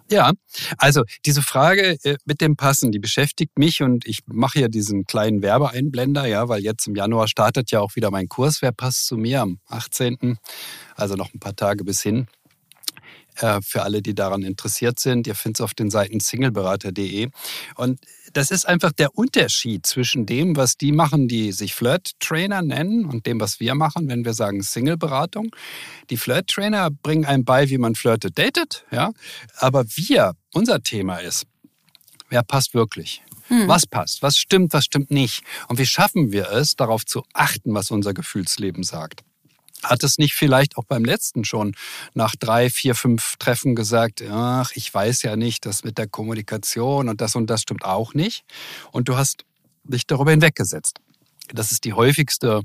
Ja, 0.09 0.33
also 0.77 1.03
diese 1.25 1.41
Frage 1.41 1.97
äh, 2.03 2.17
mit 2.25 2.39
dem 2.39 2.55
Passen, 2.55 2.91
die 2.91 3.00
beschäftigt 3.00 3.57
mich 3.57 3.81
und 3.81 4.05
ich 4.05 4.19
mache 4.27 4.59
ja 4.59 4.67
diesen 4.67 5.05
kleinen 5.05 5.41
Werbeeinblender, 5.41 6.27
ja, 6.27 6.47
weil 6.47 6.62
jetzt 6.62 6.88
im 6.88 6.95
Januar 6.95 7.27
startet 7.27 7.71
ja 7.71 7.79
auch 7.79 7.95
wieder 7.95 8.12
mein 8.12 8.29
Kurs. 8.29 8.62
Wer 8.62 8.71
passt 8.71 9.07
zu 9.07 9.17
mir 9.17 9.41
am 9.41 9.59
18.? 9.67 10.38
Also 10.95 11.15
noch 11.15 11.33
ein 11.33 11.39
paar 11.39 11.55
Tage 11.55 11.83
bis 11.83 12.03
hin. 12.03 12.27
Äh, 13.38 13.62
für 13.62 13.81
alle, 13.81 14.01
die 14.01 14.15
daran 14.15 14.43
interessiert 14.43 15.00
sind. 15.00 15.27
Ihr 15.27 15.35
findet 15.35 15.59
es 15.59 15.63
auf 15.63 15.74
den 15.74 15.89
Seiten 15.89 16.19
singleberater.de. 16.19 17.29
Und 17.75 18.00
das 18.36 18.51
ist 18.51 18.68
einfach 18.68 18.92
der 18.92 19.18
Unterschied 19.18 19.86
zwischen 19.86 20.25
dem, 20.25 20.58
was 20.58 20.75
die 20.75 20.92
machen, 20.92 21.30
die 21.30 21.54
sich 21.54 21.74
Flirt-Trainer 21.74 22.62
nennen 22.62 23.06
und 23.06 23.25
dem, 23.25 23.39
was 23.39 23.62
wir 23.62 23.75
machen, 23.75 24.10
wenn 24.10 24.25
wir 24.25 24.34
sagen 24.34 24.62
Single-Beratung. 24.62 25.56
Die 26.10 26.18
Flirt-Trainer 26.18 26.92
bringen 26.92 27.24
einem 27.24 27.46
bei, 27.46 27.70
wie 27.70 27.77
man 27.77 27.96
flirtet, 27.96 28.38
datet, 28.38 28.86
ja. 28.92 29.12
Aber 29.56 29.86
wir, 29.88 30.34
unser 30.54 30.84
Thema 30.84 31.18
ist, 31.18 31.46
wer 32.30 32.44
passt 32.44 32.74
wirklich? 32.74 33.24
Hm. 33.48 33.68
Was 33.68 33.86
passt? 33.86 34.22
Was 34.22 34.38
stimmt? 34.38 34.74
Was 34.74 34.86
stimmt 34.86 35.12
nicht? 35.12 35.44
Und 35.70 35.80
wie 35.80 35.86
schaffen 35.86 36.34
wir 36.34 36.51
es, 36.51 36.75
darauf 36.75 37.06
zu 37.06 37.24
achten, 37.34 37.74
was 37.74 37.89
unser 37.89 38.13
Gefühlsleben 38.13 38.84
sagt? 38.84 39.25
Hat 39.89 40.04
es 40.04 40.18
nicht 40.18 40.34
vielleicht 40.34 40.77
auch 40.77 40.86
beim 40.86 41.06
letzten 41.06 41.46
schon 41.46 41.75
nach 42.13 42.36
drei, 42.36 42.70
vier, 42.70 42.96
fünf 42.96 43.36
Treffen 43.38 43.75
gesagt, 43.75 44.24
ach, 44.30 44.72
ich 44.75 44.94
weiß 44.94 45.22
ja 45.24 45.36
nicht, 45.36 45.65
das 45.65 45.84
mit 45.84 45.98
der 45.98 46.08
Kommunikation 46.08 47.10
und 47.10 47.22
das 47.22 47.36
und 47.36 47.50
das 47.50 47.62
stimmt 47.62 47.86
auch 47.86 48.13
nicht. 48.13 48.44
Und 48.92 49.08
du 49.10 49.18
hast 49.18 49.46
dich 49.84 50.08
darüber 50.08 50.32
hinweggesetzt. 50.32 51.00
Das 51.54 51.72
ist 51.72 51.86
die 51.86 51.94
häufigste, 51.94 52.62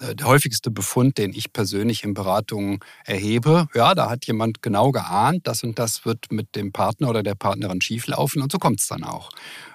äh, 0.00 0.14
der 0.14 0.26
häufigste 0.26 0.70
Befund, 0.70 1.18
den 1.18 1.32
ich 1.32 1.52
persönlich 1.52 2.04
in 2.04 2.14
Beratungen 2.14 2.78
erhebe. 3.04 3.66
Ja, 3.74 3.94
da 3.94 4.08
hat 4.08 4.26
jemand 4.26 4.62
genau 4.62 4.92
geahnt, 4.92 5.46
das 5.46 5.64
und 5.64 5.78
das 5.78 6.04
wird 6.04 6.30
mit 6.30 6.54
dem 6.54 6.72
Partner 6.72 7.10
oder 7.10 7.22
der 7.22 7.34
Partnerin 7.34 7.80
schieflaufen 7.80 8.40
und 8.40 8.52
so 8.52 8.58
kommt 8.58 8.80
es 8.80 8.86
dann 8.86 9.02
auch. 9.02 9.30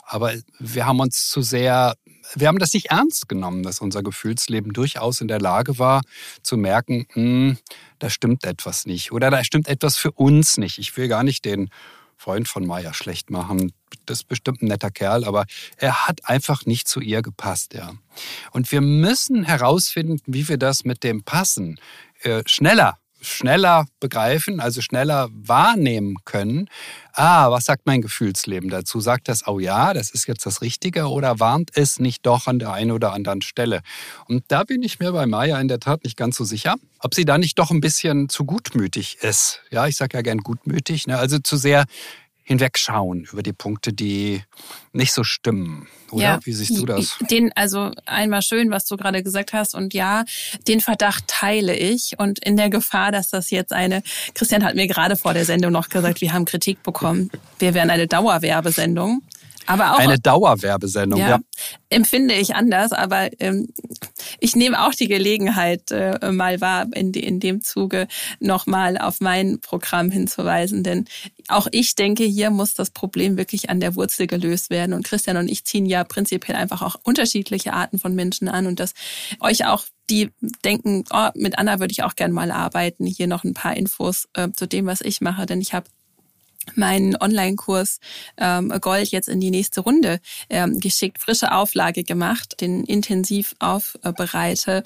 Aber 0.06 0.34
wir 0.58 0.86
haben 0.86 1.00
uns 1.00 1.28
zu 1.28 1.42
sehr, 1.42 1.96
wir 2.36 2.48
haben 2.48 2.60
das 2.60 2.74
nicht 2.74 2.88
ernst 2.88 3.30
genommen, 3.30 3.64
dass 3.64 3.80
unser 3.80 4.04
Gefühlsleben 4.04 4.74
durchaus 4.74 5.22
in 5.22 5.28
der 5.28 5.40
Lage 5.40 5.80
war 5.80 6.02
zu 6.44 6.58
merken, 6.58 7.06
hm, 7.14 7.58
da 8.00 8.10
stimmt 8.10 8.46
etwas 8.46 8.86
nicht 8.86 9.12
oder 9.12 9.30
da 9.30 9.44
stimmt 9.44 9.68
etwas 9.68 9.98
für 9.98 10.12
uns 10.12 10.58
nicht. 10.58 10.78
Ich 10.78 10.96
will 10.98 11.08
gar 11.08 11.24
nicht 11.24 11.46
den 11.46 11.70
Freund 12.18 12.50
von 12.50 12.66
Maya 12.66 12.94
schlecht 12.94 13.30
machen. 13.30 13.72
Das 14.06 14.20
ist 14.20 14.28
bestimmt 14.28 14.62
ein 14.62 14.68
netter 14.68 14.92
Kerl, 14.92 15.24
aber 15.24 15.46
er 15.78 16.08
hat 16.08 16.26
einfach 16.26 16.66
nicht 16.66 16.88
zu 16.88 17.00
ihr 17.00 17.22
gepasst, 17.22 17.74
ja. 17.74 17.94
Und 18.52 18.72
wir 18.72 18.82
müssen 18.82 19.44
herausfinden, 19.44 20.20
wie 20.26 20.50
wir 20.50 20.58
das 20.58 20.84
mit 20.84 21.04
dem 21.04 21.24
Passen 21.24 21.80
äh, 22.22 22.44
schneller 22.46 23.00
schneller 23.22 23.86
begreifen, 24.00 24.60
also 24.60 24.82
schneller 24.82 25.30
wahrnehmen 25.32 26.18
können. 26.26 26.70
Ah, 27.14 27.52
was 27.52 27.66
sagt 27.66 27.86
mein 27.86 28.02
Gefühlsleben 28.02 28.70
dazu? 28.70 29.00
Sagt 29.02 29.28
das, 29.28 29.48
oh 29.48 29.60
ja, 29.60 29.94
das 29.94 30.10
ist 30.12 30.28
jetzt 30.28 30.46
das 30.46 30.62
Richtige 30.62 31.08
oder 31.10 31.40
warnt 31.40 31.72
es 31.74 32.00
nicht 32.00 32.26
doch 32.26 32.48
an 32.48 32.60
der 32.60 32.74
einen 32.74 32.92
oder 32.92 33.14
anderen 33.14 33.42
Stelle? 33.42 33.82
Und 34.28 34.44
da 34.48 34.64
bin 34.64 34.84
ich 34.84 35.00
mir 35.00 35.12
bei 35.12 35.26
Maya 35.26 35.60
in 35.60 35.68
der 35.68 35.80
Tat 35.80 36.04
nicht 36.04 36.18
ganz 36.18 36.38
so 36.38 36.44
sicher, 36.44 36.76
ob 37.00 37.14
sie 37.14 37.26
da 37.26 37.38
nicht 37.38 37.60
doch 37.60 37.72
ein 37.72 37.82
bisschen 37.82 38.30
zu 38.30 38.46
gutmütig 38.46 39.18
ist. 39.22 39.62
Ja, 39.70 39.88
ich 39.88 39.98
sage 39.98 40.18
ja 40.18 40.22
gern 40.22 40.40
gutmütig, 40.40 41.08
ne? 41.08 41.18
also 41.18 41.40
zu 41.40 41.58
sehr 41.58 41.86
hinwegschauen 42.50 43.27
über 43.32 43.44
die 43.44 43.53
Punkte, 43.53 43.94
die 43.94 44.41
nicht 44.91 45.13
so 45.13 45.24
stimmen. 45.24 45.88
Oder? 46.10 46.24
Ja, 46.24 46.39
Wie 46.44 46.51
siehst 46.51 46.75
du 46.75 46.84
das? 46.88 47.15
Den, 47.29 47.51
also 47.56 47.91
einmal 48.08 48.41
schön, 48.41 48.72
was 48.72 48.86
du 48.86 48.98
gerade 48.98 49.22
gesagt 49.22 49.53
hast. 49.53 49.75
Und 49.75 49.94
ja, 49.94 50.25
den 50.68 50.79
Verdacht 50.79 51.25
teile 51.27 51.75
ich. 51.75 52.18
Und 52.18 52.44
in 52.44 52.58
der 52.58 52.72
Gefahr, 52.72 53.12
dass 53.12 53.29
das 53.29 53.51
jetzt 53.51 53.72
eine, 53.72 54.01
Christian 54.34 54.63
hat 54.63 54.74
mir 54.74 54.88
gerade 54.88 55.15
vor 55.15 55.36
der 55.36 55.46
Sendung 55.46 55.72
noch 55.72 55.89
gesagt, 55.89 56.22
wir 56.22 56.34
haben 56.34 56.46
Kritik 56.46 56.82
bekommen. 56.82 57.29
Wir 57.60 57.75
wären 57.75 57.91
eine 57.91 58.08
Dauerwerbesendung. 58.08 59.22
Aber 59.66 59.94
auch, 59.94 60.00
eine 60.00 60.20
Dauerwerbesendung, 60.20 61.20
ja, 61.20 61.30
ja. 61.30 61.39
Empfinde 61.89 62.34
ich 62.34 62.56
anders, 62.56 62.92
aber 62.92 63.30
ähm, 63.39 63.68
ich 64.39 64.56
nehme 64.56 64.86
auch 64.86 64.94
die 64.94 65.08
Gelegenheit 65.08 65.92
äh, 65.92 66.32
mal 66.32 66.62
wahr, 66.62 66.88
in, 66.94 67.12
de, 67.12 67.24
in 67.24 67.39
dem 67.39 67.62
Zuge 67.62 68.08
nochmal 68.39 68.98
auf 68.98 69.22
mein 69.22 69.60
Programm 69.60 70.12
hinzuweisen. 70.12 70.84
Denn 70.84 71.06
auch 71.48 71.68
ich 71.72 71.96
denke, 71.96 72.24
hier 72.24 72.50
muss 72.50 72.74
das 72.74 72.92
Problem 72.92 73.38
wirklich 73.38 73.70
an 73.70 73.80
der 73.80 73.96
Wurzel 73.96 74.28
gelöst 74.28 74.70
werden. 74.70 74.94
Und 74.94 75.06
Christian 75.06 75.38
und 75.38 75.50
ich 75.50 75.66
ziehen 75.66 75.86
ja 75.86 76.04
prinzipiell 76.04 76.58
einfach 76.58 76.82
auch 76.82 76.96
unterschiedliche 77.04 77.74
Arten 77.74 78.00
von 78.00 78.16
Menschen 78.16 78.48
an 78.48 78.68
und 78.68 78.80
dass 78.80 78.94
euch 79.39 79.66
auch 79.66 79.84
die 80.10 80.32
denken, 80.66 81.04
oh, 81.12 81.30
mit 81.36 81.58
Anna 81.58 81.80
würde 81.80 81.92
ich 81.92 82.04
auch 82.04 82.16
gern 82.16 82.32
mal 82.32 82.51
arbeiten. 82.51 83.06
Hier 83.06 83.28
noch 83.28 83.44
ein 83.44 83.54
paar 83.54 83.78
Infos 83.78 84.28
äh, 84.34 84.50
zu 84.51 84.68
dem, 84.68 84.86
was 84.86 85.01
ich 85.01 85.22
mache, 85.22 85.46
denn 85.46 85.62
ich 85.62 85.74
habe 85.74 85.86
meinen 86.76 87.16
Online-Kurs 87.16 88.00
ähm, 88.38 88.74
Gold 88.82 89.10
jetzt 89.10 89.30
in 89.30 89.40
die 89.40 89.52
nächste 89.52 89.82
Runde 89.82 90.20
ähm, 90.50 90.80
geschickt, 90.80 91.22
frische 91.22 91.54
Auflage 91.54 92.04
gemacht, 92.04 92.62
den 92.62 92.84
intensiv 92.84 93.56
aufbereite, 93.60 94.84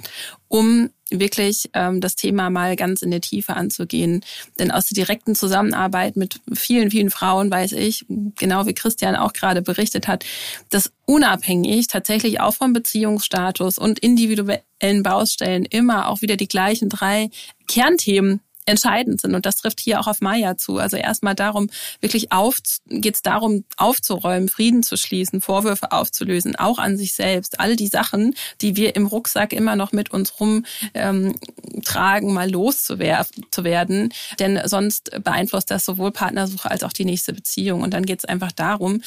um 0.47 0.89
wirklich 1.09 1.69
ähm, 1.73 2.01
das 2.01 2.15
Thema 2.15 2.49
mal 2.49 2.75
ganz 2.75 3.01
in 3.01 3.11
der 3.11 3.21
Tiefe 3.21 3.55
anzugehen. 3.55 4.23
Denn 4.59 4.71
aus 4.71 4.87
der 4.87 4.95
direkten 4.95 5.35
Zusammenarbeit 5.35 6.15
mit 6.15 6.39
vielen, 6.53 6.91
vielen 6.91 7.09
Frauen 7.09 7.51
weiß 7.51 7.73
ich, 7.73 8.05
genau 8.07 8.65
wie 8.65 8.73
Christian 8.73 9.15
auch 9.15 9.33
gerade 9.33 9.61
berichtet 9.61 10.07
hat, 10.07 10.25
dass 10.69 10.91
unabhängig 11.05 11.87
tatsächlich 11.87 12.39
auch 12.39 12.53
vom 12.53 12.73
Beziehungsstatus 12.73 13.77
und 13.77 13.99
individuellen 13.99 15.03
Baustellen 15.03 15.65
immer 15.65 16.09
auch 16.09 16.21
wieder 16.21 16.37
die 16.37 16.47
gleichen 16.47 16.89
drei 16.89 17.29
Kernthemen 17.67 18.41
entscheidend 18.65 19.21
sind. 19.21 19.35
Und 19.35 19.45
das 19.45 19.57
trifft 19.57 19.79
hier 19.79 19.99
auch 19.99 20.07
auf 20.07 20.21
Maya 20.21 20.57
zu. 20.57 20.77
Also 20.77 20.97
erstmal 20.97 21.35
darum, 21.35 21.69
wirklich 22.01 22.31
auf, 22.31 22.57
geht 22.87 23.15
es 23.15 23.21
darum, 23.21 23.65
aufzuräumen, 23.77 24.49
Frieden 24.49 24.83
zu 24.83 24.97
schließen, 24.97 25.41
Vorwürfe 25.41 25.91
aufzulösen, 25.91 26.55
auch 26.55 26.79
an 26.79 26.97
sich 26.97 27.13
selbst. 27.13 27.59
All 27.59 27.75
die 27.75 27.87
Sachen, 27.87 28.35
die 28.61 28.75
wir 28.75 28.95
im 28.95 29.05
Rucksack 29.05 29.53
immer 29.53 29.75
noch 29.75 29.91
mit 29.91 30.11
uns 30.11 30.39
rumtragen, 30.39 32.29
ähm, 32.29 32.33
mal 32.33 32.49
loszuwerden. 32.49 34.13
Denn 34.39 34.61
sonst 34.65 35.11
beeinflusst 35.23 35.71
das 35.71 35.85
sowohl 35.85 36.11
Partnersuche 36.11 36.69
als 36.69 36.83
auch 36.83 36.93
die 36.93 37.05
nächste 37.05 37.33
Beziehung. 37.33 37.81
Und 37.81 37.93
dann 37.93 38.05
geht 38.05 38.19
es 38.19 38.25
einfach 38.25 38.51
darum, 38.51 39.01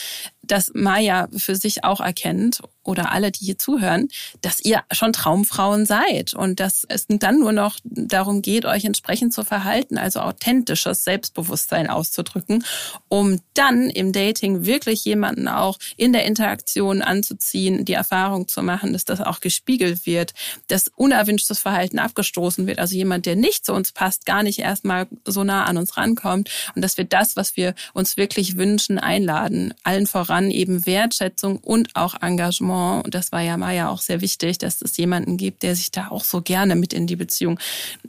dass 0.47 0.71
Maya 0.75 1.29
für 1.37 1.57
sich 1.57 1.85
auch 1.85 2.01
erkennt 2.01 2.61
oder 2.87 3.13
alle, 3.13 3.33
die 3.33 3.45
hier 3.45 3.59
zuhören, 3.59 4.09
dass 4.41 4.61
ihr 4.61 4.83
schon 4.93 5.13
Traumfrauen 5.13 5.87
seid 5.87 6.35
und 6.35 6.61
dass 6.61 6.85
es 6.89 7.07
dann 7.09 7.41
nur 7.41 7.53
noch 7.53 7.79
darum 7.85 8.43
geht, 8.43 8.65
euch 8.65 8.85
entsprechend 8.85 9.33
zu 9.33 9.45
verhalten, 9.45 9.99
also 9.99 10.21
authentisches 10.21 11.05
Selbstbewusstsein 11.05 11.89
auszudrücken, 11.89 12.65
um 13.09 13.41
dann 13.55 13.91
im 13.91 14.13
Dating 14.13 14.65
wirklich 14.65 15.05
jemanden 15.05 15.49
auch 15.49 15.79
in 15.97 16.13
der 16.13 16.25
Interaktion 16.25 17.03
anzuziehen, 17.03 17.85
die 17.85 17.95
Erfahrung 17.95 18.49
zu 18.49 18.63
machen, 18.63 18.93
dass 18.93 19.05
das 19.05 19.21
auch 19.21 19.41
gespiegelt 19.41 20.07
wird, 20.07 20.33
dass 20.69 20.91
unerwünschtes 20.95 21.59
Verhalten 21.59 21.99
abgestoßen 21.99 22.67
wird, 22.67 22.79
also 22.79 22.95
jemand, 22.95 23.27
der 23.27 23.37
nicht 23.37 23.65
zu 23.65 23.73
uns 23.73 23.93
passt, 23.93 24.27
gar 24.27 24.43
nicht 24.43 24.61
erstmal 24.61 25.09
so 25.25 25.45
nah 25.45 25.65
an 25.65 25.77
uns 25.77 25.97
rankommt 25.97 26.51
und 26.75 26.83
dass 26.83 26.97
wir 26.97 27.05
das, 27.05 27.37
was 27.37 27.57
wir 27.57 27.75
uns 27.95 28.17
wirklich 28.17 28.57
wünschen, 28.57 28.99
einladen, 28.99 29.75
allen 29.83 30.07
voran 30.07 30.36
voran 30.37 30.51
eben 30.51 30.87
Wertschätzung 30.87 31.59
und 31.59 31.95
auch 31.95 32.15
Engagement. 32.21 33.05
Und 33.05 33.15
das 33.15 33.33
war 33.33 33.41
ja 33.41 33.57
Maya 33.57 33.89
auch 33.89 34.01
sehr 34.01 34.21
wichtig, 34.21 34.59
dass 34.59 34.83
es 34.83 34.97
jemanden 34.97 35.37
gibt, 35.37 35.63
der 35.63 35.75
sich 35.75 35.91
da 35.91 36.09
auch 36.09 36.25
so 36.25 36.43
gerne 36.43 36.77
mit 36.77 36.93
in 36.93 37.07
die 37.07 37.17
Beziehung 37.17 37.59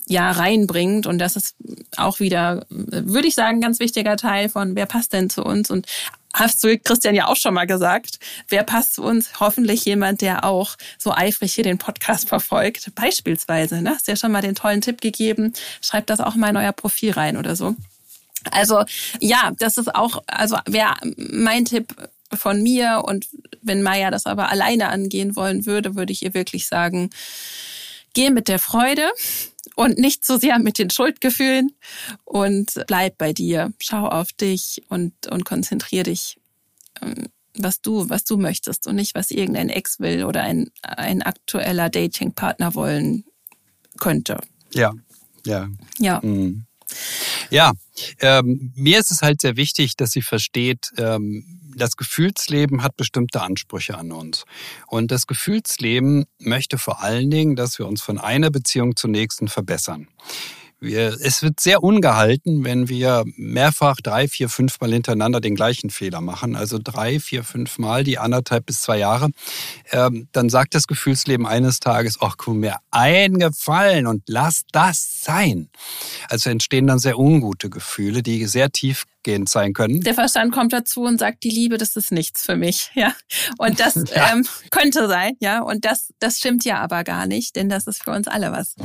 ja 0.08 0.32
reinbringt. 0.32 1.08
Und 1.08 1.20
das 1.20 1.36
ist 1.36 1.56
auch 1.96 2.20
wieder, 2.20 2.66
würde 2.70 3.28
ich 3.28 3.36
sagen, 3.36 3.58
ein 3.58 3.62
ganz 3.62 3.80
wichtiger 3.80 4.18
Teil 4.18 4.50
von, 4.50 4.76
wer 4.76 4.86
passt 4.86 5.14
denn 5.14 5.30
zu 5.30 5.44
uns? 5.44 5.72
Und 5.72 5.88
hast 6.34 6.64
du 6.64 6.78
Christian 6.78 7.16
ja 7.16 7.28
auch 7.28 7.38
schon 7.38 7.54
mal 7.54 7.66
gesagt, 7.66 8.20
wer 8.50 8.64
passt 8.64 8.96
zu 8.96 9.04
uns? 9.04 9.40
Hoffentlich 9.40 9.86
jemand, 9.86 10.22
der 10.22 10.44
auch 10.44 10.76
so 10.98 11.14
eifrig 11.14 11.54
hier 11.54 11.64
den 11.64 11.78
Podcast 11.78 12.28
verfolgt. 12.28 12.92
Beispielsweise, 12.96 13.82
ne? 13.82 13.92
Hast 13.92 14.08
ja 14.08 14.16
schon 14.16 14.32
mal 14.32 14.42
den 14.42 14.56
tollen 14.56 14.82
Tipp 14.82 15.02
gegeben, 15.02 15.54
schreibt 15.82 16.10
das 16.10 16.20
auch 16.20 16.36
mal 16.36 16.50
in 16.50 16.58
euer 16.58 16.74
Profil 16.74 17.12
rein 17.12 17.38
oder 17.38 17.56
so. 17.56 17.76
Also 18.52 18.84
ja, 19.20 19.52
das 19.58 19.78
ist 19.78 19.94
auch, 19.94 20.24
also 20.28 20.58
wäre 20.68 20.94
mein 21.18 21.66
Tipp 21.66 21.96
von 22.34 22.62
mir. 22.62 23.04
Und 23.06 23.28
wenn 23.62 23.84
Maya 23.84 24.12
das 24.12 24.26
aber 24.26 24.50
alleine 24.50 24.90
angehen 24.90 25.36
wollen 25.36 25.66
würde, 25.66 25.96
würde 25.96 26.14
ich 26.14 26.24
ihr 26.24 26.34
wirklich 26.34 26.68
sagen, 26.68 27.10
geh 28.14 28.30
mit 28.30 28.48
der 28.48 28.60
Freude 28.60 29.10
und 29.76 29.98
nicht 29.98 30.26
so 30.26 30.38
sehr 30.38 30.60
mit 30.60 30.80
den 30.80 30.90
Schuldgefühlen 30.90 31.72
und 32.26 32.74
bleib 32.88 33.18
bei 33.18 33.34
dir. 33.34 33.74
Schau 33.80 34.08
auf 34.08 34.34
dich 34.34 34.82
und, 34.90 35.14
und 35.28 35.46
konzentrier 35.46 36.04
dich, 36.04 36.40
ähm, 37.02 37.28
was 37.54 37.82
du, 37.82 38.10
was 38.10 38.24
du 38.24 38.38
möchtest 38.38 38.88
und 38.88 38.96
nicht, 38.96 39.16
was 39.16 39.32
irgendein 39.32 39.70
Ex 39.70 40.00
will 40.00 40.24
oder 40.24 40.44
ein, 40.44 40.72
ein 40.82 41.22
aktueller 41.22 41.90
Datingpartner 41.90 42.76
wollen 42.76 43.26
könnte. 44.00 44.40
Ja, 44.74 44.94
ja. 45.46 45.68
Ja. 46.00 46.22
Mhm. 46.24 46.66
Ja, 47.50 47.74
ähm, 48.20 48.72
mir 48.76 49.00
ist 49.00 49.12
es 49.12 49.22
halt 49.22 49.42
sehr 49.42 49.58
wichtig, 49.58 49.96
dass 49.96 50.12
sie 50.12 50.22
versteht, 50.22 50.92
ähm, 50.98 51.62
das 51.76 51.96
Gefühlsleben 51.96 52.84
hat 52.84 52.98
bestimmte 52.98 53.42
Ansprüche 53.42 53.98
an 53.98 54.12
uns. 54.12 54.46
Und 54.88 55.12
das 55.12 55.28
Gefühlsleben 55.28 56.26
möchte 56.40 56.78
vor 56.78 57.02
allen 57.02 57.30
Dingen, 57.30 57.56
dass 57.56 57.78
wir 57.80 57.88
uns 57.88 58.02
von 58.02 58.18
einer 58.18 58.50
Beziehung 58.50 58.96
zur 58.96 59.10
nächsten 59.10 59.48
verbessern. 59.48 60.08
Wir, 60.80 61.18
es 61.22 61.42
wird 61.42 61.60
sehr 61.60 61.82
ungehalten, 61.82 62.64
wenn 62.64 62.88
wir 62.88 63.24
mehrfach 63.36 63.96
drei, 63.98 64.28
vier, 64.28 64.48
fünf 64.48 64.80
Mal 64.80 64.94
hintereinander 64.94 65.42
den 65.42 65.56
gleichen 65.56 65.90
Fehler 65.90 66.22
machen. 66.22 66.56
Also 66.56 66.78
drei, 66.82 67.20
vier, 67.20 67.44
fünf 67.44 67.80
Mal 67.80 68.04
die 68.04 68.20
anderthalb 68.20 68.68
bis 68.68 68.84
zwei 68.84 69.00
Jahre. 69.00 69.30
Ähm, 69.92 70.28
dann 70.34 70.50
sagt 70.50 70.76
das 70.76 70.86
Gefühlsleben 70.86 71.48
eines 71.48 71.80
Tages, 71.80 72.18
ach, 72.22 72.36
guck 72.38 72.56
mir 72.56 72.76
eingefallen 72.92 74.06
und 74.06 74.24
lass 74.28 74.66
das 74.72 75.24
sein. 75.24 75.70
Also 76.30 76.52
entstehen 76.52 76.86
dann 76.86 77.00
sehr 77.00 77.18
ungute 77.18 77.72
Gefühle, 77.72 78.22
die 78.22 78.46
sehr 78.46 78.72
tiefgehend 78.72 79.50
sein 79.50 79.74
können. 79.74 80.02
Der 80.02 80.14
Verstand 80.14 80.54
kommt 80.54 80.74
dazu 80.74 81.02
und 81.02 81.20
sagt, 81.20 81.44
die 81.44 81.50
Liebe, 81.50 81.80
das 81.80 81.96
ist 81.96 82.12
nichts 82.12 82.46
für 82.46 82.56
mich, 82.56 82.92
ja. 82.96 83.16
Und 83.58 83.80
das 83.80 83.96
ja. 84.16 84.32
ähm, 84.32 84.46
könnte 84.70 85.08
sein, 85.08 85.34
ja. 85.40 85.62
Und 85.62 85.86
das, 85.86 86.14
das 86.20 86.38
stimmt 86.38 86.66
ja 86.66 86.78
aber 86.82 87.04
gar 87.04 87.26
nicht, 87.26 87.56
denn 87.56 87.68
das 87.68 87.88
ist 87.88 88.04
für 88.04 88.12
uns 88.12 88.28
alle 88.28 88.52
was. 88.52 88.76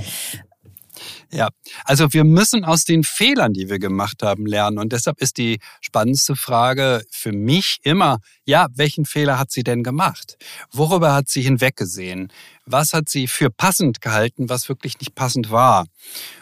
Ja, 1.30 1.48
also 1.84 2.12
wir 2.12 2.24
müssen 2.24 2.64
aus 2.64 2.84
den 2.84 3.04
Fehlern, 3.04 3.52
die 3.52 3.68
wir 3.68 3.78
gemacht 3.78 4.22
haben, 4.22 4.46
lernen. 4.46 4.78
Und 4.78 4.92
deshalb 4.92 5.20
ist 5.20 5.38
die 5.38 5.58
spannendste 5.80 6.36
Frage 6.36 7.04
für 7.10 7.32
mich 7.32 7.78
immer, 7.82 8.18
ja, 8.44 8.66
welchen 8.74 9.04
Fehler 9.04 9.38
hat 9.38 9.50
sie 9.50 9.62
denn 9.62 9.82
gemacht? 9.82 10.36
Worüber 10.72 11.14
hat 11.14 11.28
sie 11.28 11.42
hinweggesehen? 11.42 12.32
Was 12.66 12.92
hat 12.92 13.08
sie 13.08 13.26
für 13.26 13.50
passend 13.50 14.00
gehalten, 14.00 14.48
was 14.48 14.68
wirklich 14.68 14.98
nicht 15.00 15.14
passend 15.14 15.50
war? 15.50 15.86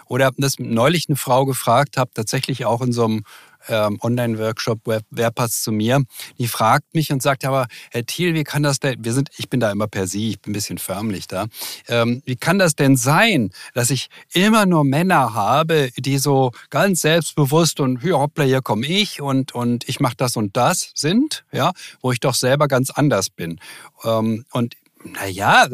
Oder 0.06 0.32
dass 0.36 0.58
neulich 0.58 1.06
eine 1.08 1.16
Frau 1.16 1.44
gefragt 1.44 1.96
habe, 1.96 2.10
tatsächlich 2.14 2.64
auch 2.64 2.82
in 2.82 2.92
so 2.92 3.04
einem 3.04 3.24
Online-Workshop 3.68 4.80
wer, 4.84 5.00
wer, 5.10 5.30
passt 5.30 5.62
zu 5.62 5.72
mir? 5.72 6.02
Die 6.38 6.48
fragt 6.48 6.94
mich 6.94 7.12
und 7.12 7.22
sagt, 7.22 7.44
aber 7.44 7.66
Herr 7.90 8.04
Thiel, 8.04 8.34
wie 8.34 8.44
kann 8.44 8.62
das 8.62 8.80
denn, 8.80 9.04
wir 9.04 9.12
sind, 9.12 9.30
ich 9.36 9.48
bin 9.48 9.60
da 9.60 9.70
immer 9.70 9.86
per 9.86 10.06
Sie, 10.06 10.30
ich 10.30 10.40
bin 10.40 10.50
ein 10.50 10.54
bisschen 10.54 10.78
förmlich 10.78 11.26
da, 11.26 11.46
ähm, 11.88 12.22
wie 12.24 12.36
kann 12.36 12.58
das 12.58 12.74
denn 12.74 12.96
sein, 12.96 13.50
dass 13.74 13.90
ich 13.90 14.08
immer 14.32 14.66
nur 14.66 14.84
Männer 14.84 15.34
habe, 15.34 15.90
die 15.96 16.18
so 16.18 16.52
ganz 16.70 17.00
selbstbewusst 17.02 17.80
und 17.80 18.02
ja, 18.02 18.18
hoppla, 18.18 18.44
hier 18.44 18.62
komme 18.62 18.86
ich 18.86 19.20
und, 19.20 19.54
und 19.54 19.88
ich 19.88 20.00
mache 20.00 20.16
das 20.16 20.36
und 20.36 20.56
das 20.56 20.92
sind, 20.94 21.44
ja, 21.52 21.72
wo 22.00 22.12
ich 22.12 22.20
doch 22.20 22.34
selber 22.34 22.68
ganz 22.68 22.90
anders 22.90 23.30
bin. 23.30 23.60
Ähm, 24.04 24.44
und 24.52 24.74
naja, 25.04 25.66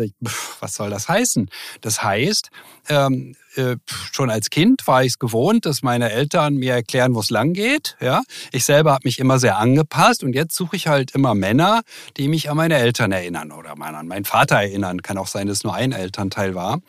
was 0.60 0.74
soll 0.74 0.90
das 0.90 1.08
heißen? 1.08 1.50
Das 1.80 2.02
heißt, 2.02 2.50
ähm, 2.88 3.36
äh, 3.56 3.76
schon 4.12 4.30
als 4.30 4.50
Kind 4.50 4.86
war 4.86 5.02
ich 5.02 5.12
es 5.12 5.18
gewohnt, 5.18 5.66
dass 5.66 5.82
meine 5.82 6.10
Eltern 6.10 6.56
mir 6.56 6.74
erklären, 6.74 7.14
wo 7.14 7.20
es 7.20 7.30
lang 7.30 7.52
geht. 7.52 7.96
Ja? 8.00 8.22
Ich 8.52 8.64
selber 8.64 8.92
habe 8.92 9.02
mich 9.04 9.18
immer 9.18 9.38
sehr 9.38 9.58
angepasst 9.58 10.22
und 10.22 10.34
jetzt 10.34 10.54
suche 10.54 10.76
ich 10.76 10.88
halt 10.88 11.12
immer 11.12 11.34
Männer, 11.34 11.82
die 12.16 12.28
mich 12.28 12.50
an 12.50 12.56
meine 12.56 12.76
Eltern 12.76 13.12
erinnern 13.12 13.52
oder 13.52 13.70
an 13.80 14.06
meinen 14.06 14.24
Vater 14.24 14.56
erinnern. 14.56 15.02
Kann 15.02 15.18
auch 15.18 15.26
sein, 15.26 15.46
dass 15.46 15.64
nur 15.64 15.74
ein 15.74 15.92
Elternteil 15.92 16.54
war. 16.54 16.80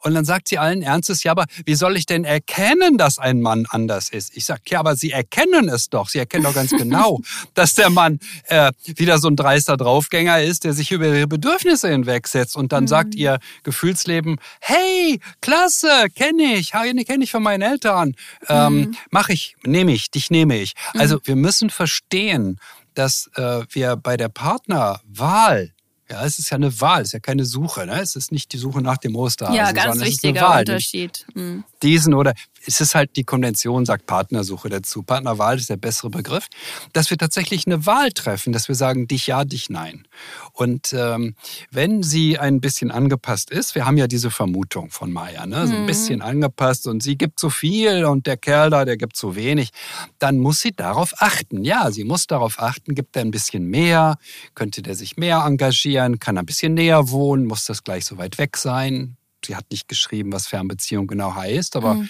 Und 0.00 0.14
dann 0.14 0.24
sagt 0.24 0.48
sie 0.48 0.58
allen 0.58 0.82
Ernstes, 0.82 1.22
ja, 1.22 1.32
aber 1.32 1.46
wie 1.64 1.74
soll 1.74 1.96
ich 1.96 2.06
denn 2.06 2.24
erkennen, 2.24 2.98
dass 2.98 3.18
ein 3.18 3.40
Mann 3.40 3.66
anders 3.68 4.10
ist? 4.10 4.36
Ich 4.36 4.44
sage, 4.44 4.62
ja, 4.68 4.80
aber 4.80 4.96
Sie 4.96 5.10
erkennen 5.10 5.68
es 5.68 5.88
doch. 5.88 6.08
Sie 6.08 6.18
erkennen 6.18 6.44
doch 6.44 6.54
ganz 6.54 6.70
genau, 6.70 7.20
dass 7.54 7.74
der 7.74 7.90
Mann 7.90 8.18
äh, 8.46 8.72
wieder 8.84 9.18
so 9.18 9.28
ein 9.28 9.36
dreister 9.36 9.76
Draufgänger 9.76 10.42
ist, 10.42 10.64
der 10.64 10.72
sich 10.72 10.92
über 10.92 11.06
ihre 11.06 11.26
Bedürfnisse 11.26 11.88
hinwegsetzt 11.88 12.56
und 12.56 12.72
dann 12.72 12.84
mhm. 12.84 12.88
sagt 12.88 13.14
ihr 13.14 13.38
Gefühlsleben, 13.62 14.38
hey, 14.60 15.20
klasse, 15.40 16.06
kenne 16.14 16.54
ich, 16.54 16.72
kenne 16.72 17.24
ich 17.24 17.30
von 17.30 17.42
meinen 17.42 17.62
Eltern, 17.62 18.14
ähm, 18.48 18.74
mhm. 18.74 18.96
mache 19.10 19.32
ich, 19.32 19.56
nehme 19.64 19.92
ich, 19.92 20.10
dich 20.10 20.30
nehme 20.30 20.58
ich. 20.58 20.74
Also 20.94 21.16
mhm. 21.16 21.20
wir 21.24 21.36
müssen 21.36 21.70
verstehen, 21.70 22.60
dass 22.94 23.30
äh, 23.36 23.62
wir 23.70 23.96
bei 23.96 24.16
der 24.16 24.28
Partnerwahl 24.28 25.72
ja, 26.12 26.26
es 26.26 26.38
ist 26.38 26.50
ja 26.50 26.56
eine 26.56 26.78
Wahl, 26.80 27.00
es 27.00 27.08
ist 27.08 27.12
ja 27.14 27.20
keine 27.20 27.46
Suche. 27.46 27.86
Ne? 27.86 27.98
Es 27.98 28.16
ist 28.16 28.32
nicht 28.32 28.52
die 28.52 28.58
Suche 28.58 28.82
nach 28.82 28.98
dem 28.98 29.16
Osterhasen. 29.16 29.56
Ja, 29.56 29.72
ganz 29.72 29.98
wichtiger 29.98 30.58
Unterschied. 30.58 31.24
Mhm. 31.32 31.64
Diesen 31.82 32.12
oder 32.12 32.34
es 32.66 32.80
ist 32.80 32.94
halt 32.94 33.16
die 33.16 33.24
Konvention 33.24 33.84
sagt 33.84 34.06
Partnersuche 34.06 34.68
dazu. 34.68 35.02
Partnerwahl 35.02 35.58
ist 35.58 35.70
der 35.70 35.76
bessere 35.76 36.10
Begriff, 36.10 36.48
dass 36.92 37.10
wir 37.10 37.18
tatsächlich 37.18 37.66
eine 37.66 37.86
Wahl 37.86 38.12
treffen, 38.12 38.52
dass 38.52 38.68
wir 38.68 38.74
sagen 38.74 39.06
dich 39.08 39.26
ja, 39.26 39.44
dich 39.44 39.70
nein. 39.70 40.06
Und 40.52 40.92
ähm, 40.92 41.34
wenn 41.70 42.02
sie 42.02 42.38
ein 42.38 42.60
bisschen 42.60 42.90
angepasst 42.90 43.50
ist, 43.50 43.74
wir 43.74 43.86
haben 43.86 43.96
ja 43.96 44.06
diese 44.06 44.30
Vermutung 44.30 44.90
von 44.90 45.12
Maya, 45.12 45.46
ne? 45.46 45.66
so 45.66 45.74
ein 45.74 45.82
mhm. 45.82 45.86
bisschen 45.86 46.22
angepasst 46.22 46.86
und 46.86 47.02
sie 47.02 47.16
gibt 47.16 47.40
so 47.40 47.50
viel 47.50 48.04
und 48.04 48.26
der 48.26 48.36
Kerl 48.36 48.70
da, 48.70 48.84
der 48.84 48.96
gibt 48.96 49.16
so 49.16 49.36
wenig, 49.36 49.70
dann 50.18 50.38
muss 50.38 50.60
sie 50.60 50.72
darauf 50.72 51.14
achten. 51.18 51.64
Ja, 51.64 51.90
sie 51.90 52.04
muss 52.04 52.26
darauf 52.26 52.58
achten, 52.58 52.94
gibt 52.94 53.16
er 53.16 53.22
ein 53.22 53.30
bisschen 53.30 53.66
mehr, 53.66 54.16
könnte 54.54 54.82
der 54.82 54.94
sich 54.94 55.16
mehr 55.16 55.44
engagieren 55.44 56.18
kann 56.18 56.38
ein 56.38 56.46
bisschen 56.46 56.74
näher 56.74 57.10
wohnen, 57.10 57.46
muss 57.46 57.64
das 57.64 57.84
gleich 57.84 58.04
so 58.04 58.18
weit 58.18 58.38
weg 58.38 58.56
sein. 58.56 59.16
Sie 59.44 59.56
hat 59.56 59.66
nicht 59.70 59.88
geschrieben, 59.88 60.32
was 60.32 60.46
Fernbeziehung 60.46 61.08
genau 61.08 61.34
heißt, 61.34 61.74
aber 61.74 61.94
mhm. 61.94 62.08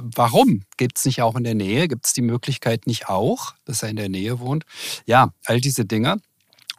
Warum? 0.00 0.62
Gibt 0.76 0.98
es 0.98 1.04
nicht 1.04 1.22
auch 1.22 1.36
in 1.36 1.44
der 1.44 1.54
Nähe? 1.54 1.88
Gibt 1.88 2.06
es 2.06 2.12
die 2.12 2.22
Möglichkeit 2.22 2.86
nicht 2.86 3.08
auch, 3.08 3.54
dass 3.64 3.82
er 3.82 3.90
in 3.90 3.96
der 3.96 4.08
Nähe 4.08 4.40
wohnt? 4.40 4.64
Ja, 5.06 5.32
all 5.44 5.60
diese 5.60 5.84
Dinge. 5.84 6.20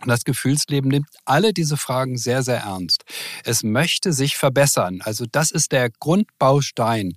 Und 0.02 0.10
das 0.10 0.26
Gefühlsleben 0.26 0.90
nimmt 0.90 1.08
alle 1.24 1.54
diese 1.54 1.78
Fragen 1.78 2.18
sehr, 2.18 2.44
sehr 2.44 2.60
ernst. 2.60 3.06
Es 3.44 3.64
möchte 3.64 4.12
sich 4.14 4.38
verbessern. 4.38 5.00
Also 5.02 5.26
das 5.32 5.52
ist 5.52 5.72
der 5.72 5.90
Grundbaustein. 5.90 7.16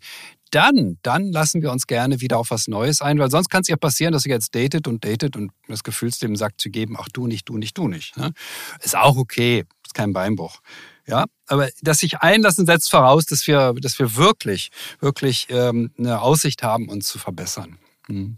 Dann, 0.51 0.99
dann 1.03 1.31
lassen 1.31 1.61
wir 1.61 1.71
uns 1.71 1.87
gerne 1.87 2.21
wieder 2.21 2.39
auf 2.39 2.51
was 2.51 2.69
Neues 2.69 3.03
ein, 3.03 3.19
weil 3.19 3.31
sonst 3.31 3.51
kann 3.51 3.63
es 3.63 3.69
ja 3.69 3.77
passieren, 3.77 4.13
dass 4.13 4.25
ihr 4.25 4.33
jetzt 4.33 4.55
datet 4.55 4.89
und 4.89 5.05
datet 5.05 5.37
und 5.37 5.51
das 5.67 5.85
Gefühlsleben 5.85 6.37
sagt 6.37 6.61
zu 6.61 6.71
geben, 6.71 6.97
ach 6.99 7.09
du 7.13 7.27
nicht, 7.27 7.49
du 7.49 7.59
nicht, 7.59 7.77
du 7.77 7.89
nicht. 7.89 8.17
Ne? 8.17 8.33
Ist 8.81 8.97
auch 8.97 9.17
okay, 9.17 9.65
ist 9.88 9.94
kein 9.94 10.12
Beinbruch. 10.12 10.61
Ja, 11.07 11.24
aber 11.46 11.70
das 11.81 11.98
sich 11.98 12.18
einlassen 12.18 12.66
setzt 12.66 12.90
voraus, 12.90 13.24
dass 13.24 13.46
wir, 13.46 13.72
dass 13.81 13.98
wir 13.98 14.16
wirklich, 14.16 14.70
wirklich 15.01 15.46
ähm, 15.48 15.90
eine 15.98 16.20
Aussicht 16.20 16.62
haben, 16.62 16.88
uns 16.90 17.09
zu 17.09 17.18
verbessern. 17.18 17.79
Hm. 18.07 18.37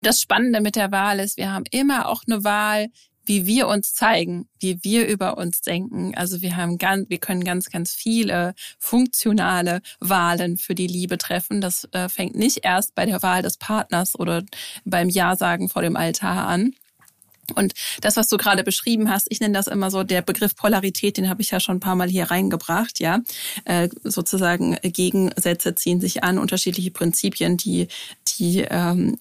Das 0.00 0.20
Spannende 0.20 0.60
mit 0.60 0.76
der 0.76 0.92
Wahl 0.92 1.18
ist, 1.18 1.36
wir 1.36 1.50
haben 1.50 1.64
immer 1.70 2.08
auch 2.08 2.22
eine 2.26 2.44
Wahl, 2.44 2.88
wie 3.24 3.46
wir 3.46 3.66
uns 3.68 3.94
zeigen, 3.94 4.48
wie 4.60 4.78
wir 4.84 5.08
über 5.08 5.38
uns 5.38 5.62
denken. 5.62 6.14
Also 6.14 6.42
wir 6.42 6.56
haben 6.56 6.78
ganz, 6.78 7.08
wir 7.08 7.18
können 7.18 7.42
ganz, 7.42 7.70
ganz 7.70 7.94
viele 7.94 8.54
funktionale 8.78 9.80
Wahlen 9.98 10.56
für 10.56 10.74
die 10.74 10.86
Liebe 10.86 11.18
treffen. 11.18 11.60
Das 11.60 11.88
äh, 11.92 12.08
fängt 12.08 12.36
nicht 12.36 12.64
erst 12.64 12.94
bei 12.94 13.06
der 13.06 13.22
Wahl 13.22 13.42
des 13.42 13.56
Partners 13.56 14.16
oder 14.18 14.44
beim 14.84 15.08
Ja-Sagen 15.08 15.68
vor 15.68 15.82
dem 15.82 15.96
Altar 15.96 16.46
an, 16.46 16.74
und 17.54 17.74
das, 18.00 18.16
was 18.16 18.28
du 18.28 18.36
gerade 18.36 18.64
beschrieben 18.64 19.10
hast, 19.10 19.26
ich 19.30 19.40
nenne 19.40 19.54
das 19.54 19.66
immer 19.66 19.90
so, 19.90 20.02
der 20.02 20.22
Begriff 20.22 20.56
Polarität, 20.56 21.16
den 21.16 21.28
habe 21.28 21.42
ich 21.42 21.50
ja 21.50 21.60
schon 21.60 21.76
ein 21.76 21.80
paar 21.80 21.96
Mal 21.96 22.08
hier 22.08 22.30
reingebracht, 22.30 23.00
ja. 23.00 23.20
Äh, 23.64 23.88
sozusagen 24.02 24.76
Gegensätze 24.82 25.74
ziehen 25.74 26.00
sich 26.00 26.24
an, 26.24 26.38
unterschiedliche 26.38 26.90
Prinzipien, 26.90 27.56
die, 27.56 27.88
die 28.38 28.66
ähm, 28.70 29.18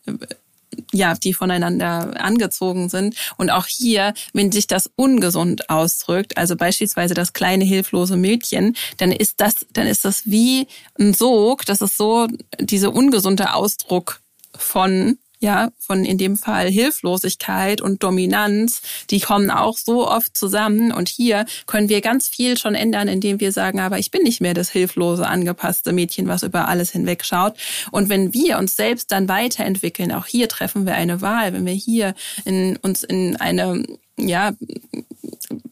ja, 0.91 1.15
die 1.15 1.33
voneinander 1.33 2.13
angezogen 2.19 2.89
sind. 2.89 3.15
Und 3.38 3.49
auch 3.49 3.65
hier, 3.67 4.13
wenn 4.33 4.51
sich 4.51 4.67
das 4.67 4.89
ungesund 4.95 5.69
ausdrückt, 5.69 6.38
also 6.38 6.55
beispielsweise 6.55 7.13
das 7.13 7.33
kleine 7.33 7.65
hilflose 7.65 8.17
Mädchen, 8.17 8.75
dann 8.97 9.12
ist 9.12 9.39
das, 9.39 9.65
dann 9.73 9.88
ist 9.88 10.05
das 10.05 10.23
wie 10.25 10.67
ein 10.99 11.13
Sog. 11.13 11.65
Das 11.65 11.81
ist 11.81 11.97
so 11.97 12.27
diese 12.59 12.91
ungesunde 12.91 13.53
Ausdruck 13.53 14.21
von 14.55 15.17
ja, 15.43 15.71
von 15.77 16.06
in 16.06 16.17
dem 16.17 16.38
Fall 16.38 16.69
Hilflosigkeit 16.71 17.82
und 17.82 18.01
Dominanz, 18.01 18.82
die 19.10 19.19
kommen 19.19 19.51
auch 19.51 19.77
so 19.77 20.08
oft 20.08 20.38
zusammen. 20.38 20.93
Und 20.93 21.10
hier 21.10 21.45
können 21.67 21.89
wir 21.89 21.99
ganz 21.99 22.29
viel 22.29 22.58
schon 22.58 22.75
ändern, 22.75 23.10
indem 23.10 23.41
wir 23.41 23.51
sagen, 23.51 23.82
aber 23.82 23.99
ich 23.99 24.10
bin 24.10 24.23
nicht 24.23 24.39
mehr 24.39 24.53
das 24.53 24.69
hilflose, 24.69 25.27
angepasste 25.27 25.91
Mädchen, 25.91 26.29
was 26.29 26.43
über 26.43 26.69
alles 26.69 26.91
hinwegschaut. 26.91 27.58
Und 27.91 28.08
wenn 28.08 28.34
wir 28.34 28.58
uns 28.58 28.77
selbst 28.77 29.12
dann 29.12 29.27
weiterentwickeln, 29.27 30.13
auch 30.13 30.27
hier 30.27 30.47
treffen 30.47 30.86
wir 30.86 30.95
eine 30.95 31.19
Wahl, 31.19 31.51
wenn 31.51 31.65
wir 31.65 31.73
hier 31.73 32.15
in, 32.45 32.77
uns 32.77 33.03
in 33.03 33.36
eine, 33.36 33.84
ja, 34.17 34.53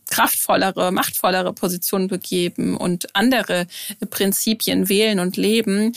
kraftvollere, 0.09 0.91
machtvollere 0.91 1.53
Position 1.53 2.09
begeben 2.09 2.75
und 2.75 3.15
andere 3.15 3.67
Prinzipien 4.09 4.89
wählen 4.89 5.21
und 5.21 5.37
leben, 5.37 5.93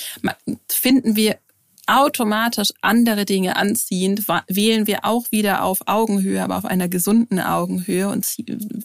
finden 0.68 1.16
wir 1.16 1.38
automatisch 1.86 2.70
andere 2.80 3.24
Dinge 3.24 3.56
anziehend, 3.56 4.26
wählen 4.48 4.86
wir 4.86 5.04
auch 5.04 5.30
wieder 5.30 5.62
auf 5.62 5.80
Augenhöhe, 5.86 6.42
aber 6.42 6.56
auf 6.56 6.64
einer 6.64 6.88
gesunden 6.88 7.40
Augenhöhe 7.40 8.08
und 8.08 8.26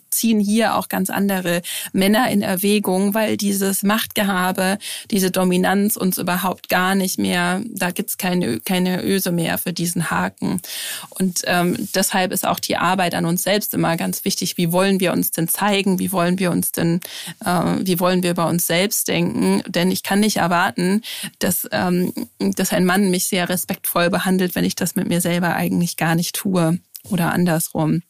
ziehen 0.10 0.40
hier 0.40 0.76
auch 0.76 0.90
ganz 0.90 1.10
andere 1.10 1.62
Männer 1.94 2.30
in 2.30 2.42
Erwägung, 2.42 3.14
weil 3.14 3.38
dieses 3.38 3.84
Machtgehabe, 3.84 4.78
diese 5.12 5.32
Dominanz 5.32 5.96
uns 5.96 6.18
überhaupt 6.18 6.70
gar 6.70 6.96
nicht 6.96 7.20
mehr, 7.20 7.62
da 7.70 7.92
gibt's 7.92 8.18
keine, 8.18 8.60
keine 8.60 9.04
Öse 9.04 9.32
mehr 9.32 9.58
für 9.58 9.72
diesen 9.72 10.12
Haken. 10.12 10.62
Und 11.10 11.42
ähm, 11.46 11.78
deshalb 11.96 12.32
ist 12.32 12.46
auch 12.46 12.60
die 12.60 12.78
Arbeit 12.78 13.16
an 13.16 13.26
uns 13.26 13.44
selbst 13.44 13.74
immer 13.74 13.96
ganz 13.98 14.26
wichtig. 14.26 14.58
Wie 14.58 14.72
wollen 14.72 15.00
wir 15.00 15.14
uns 15.14 15.32
denn 15.32 15.48
zeigen? 15.48 16.00
Wie 16.00 16.12
wollen 16.12 16.40
wir 16.40 16.52
uns 16.52 16.72
denn, 16.72 17.00
äh, 17.46 17.76
wie 17.82 18.00
wollen 18.00 18.24
wir 18.24 18.32
über 18.32 18.48
uns 18.48 18.68
selbst 18.68 19.08
denken? 19.08 19.64
Denn 19.68 19.92
ich 19.92 20.04
kann 20.04 20.20
nicht 20.20 20.38
erwarten, 20.38 21.02
dass, 21.40 21.68
ähm, 21.72 22.14
dass 22.40 22.74
ein 22.74 22.89
Mann 22.90 23.12
mich 23.12 23.28
sehr 23.28 23.48
respektvoll 23.50 24.10
behandelt, 24.10 24.56
wenn 24.56 24.66
ich 24.66 24.74
das 24.74 24.96
mit 24.96 25.08
mir 25.08 25.22
selber 25.22 25.56
eigentlich 25.56 25.96
gar 25.96 26.16
nicht 26.16 26.36
tue 26.36 26.80
oder 27.12 27.32
andersrum. 27.32 28.02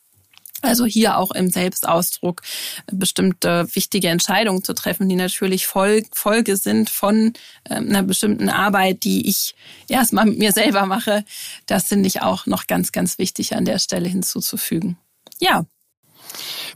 Also 0.62 0.86
hier 0.86 1.18
auch 1.18 1.32
im 1.32 1.50
Selbstausdruck 1.50 2.42
bestimmte 2.90 3.68
wichtige 3.76 4.08
Entscheidungen 4.08 4.64
zu 4.64 4.74
treffen, 4.74 5.10
die 5.10 5.18
natürlich 5.18 5.68
Folge 5.68 6.56
sind 6.56 6.90
von 6.90 7.34
ähm, 7.70 7.90
einer 7.90 8.04
bestimmten 8.04 8.48
Arbeit, 8.48 9.04
die 9.04 9.28
ich 9.28 9.54
erstmal 9.90 10.26
mit 10.26 10.40
mir 10.40 10.54
selber 10.54 10.86
mache. 10.86 11.26
Das 11.66 11.88
finde 11.88 12.08
ich 12.08 12.22
auch 12.22 12.46
noch 12.46 12.68
ganz, 12.68 12.94
ganz 12.94 13.18
wichtig 13.18 13.58
an 13.58 13.66
der 13.66 13.80
Stelle 13.80 14.08
hinzuzufügen. 14.08 14.98
Ja, 15.42 15.66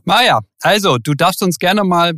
Maja, 0.05 0.41
also 0.59 0.97
du 0.97 1.13
darfst 1.13 1.41
uns 1.43 1.59
gerne 1.59 1.85
mal, 1.85 2.11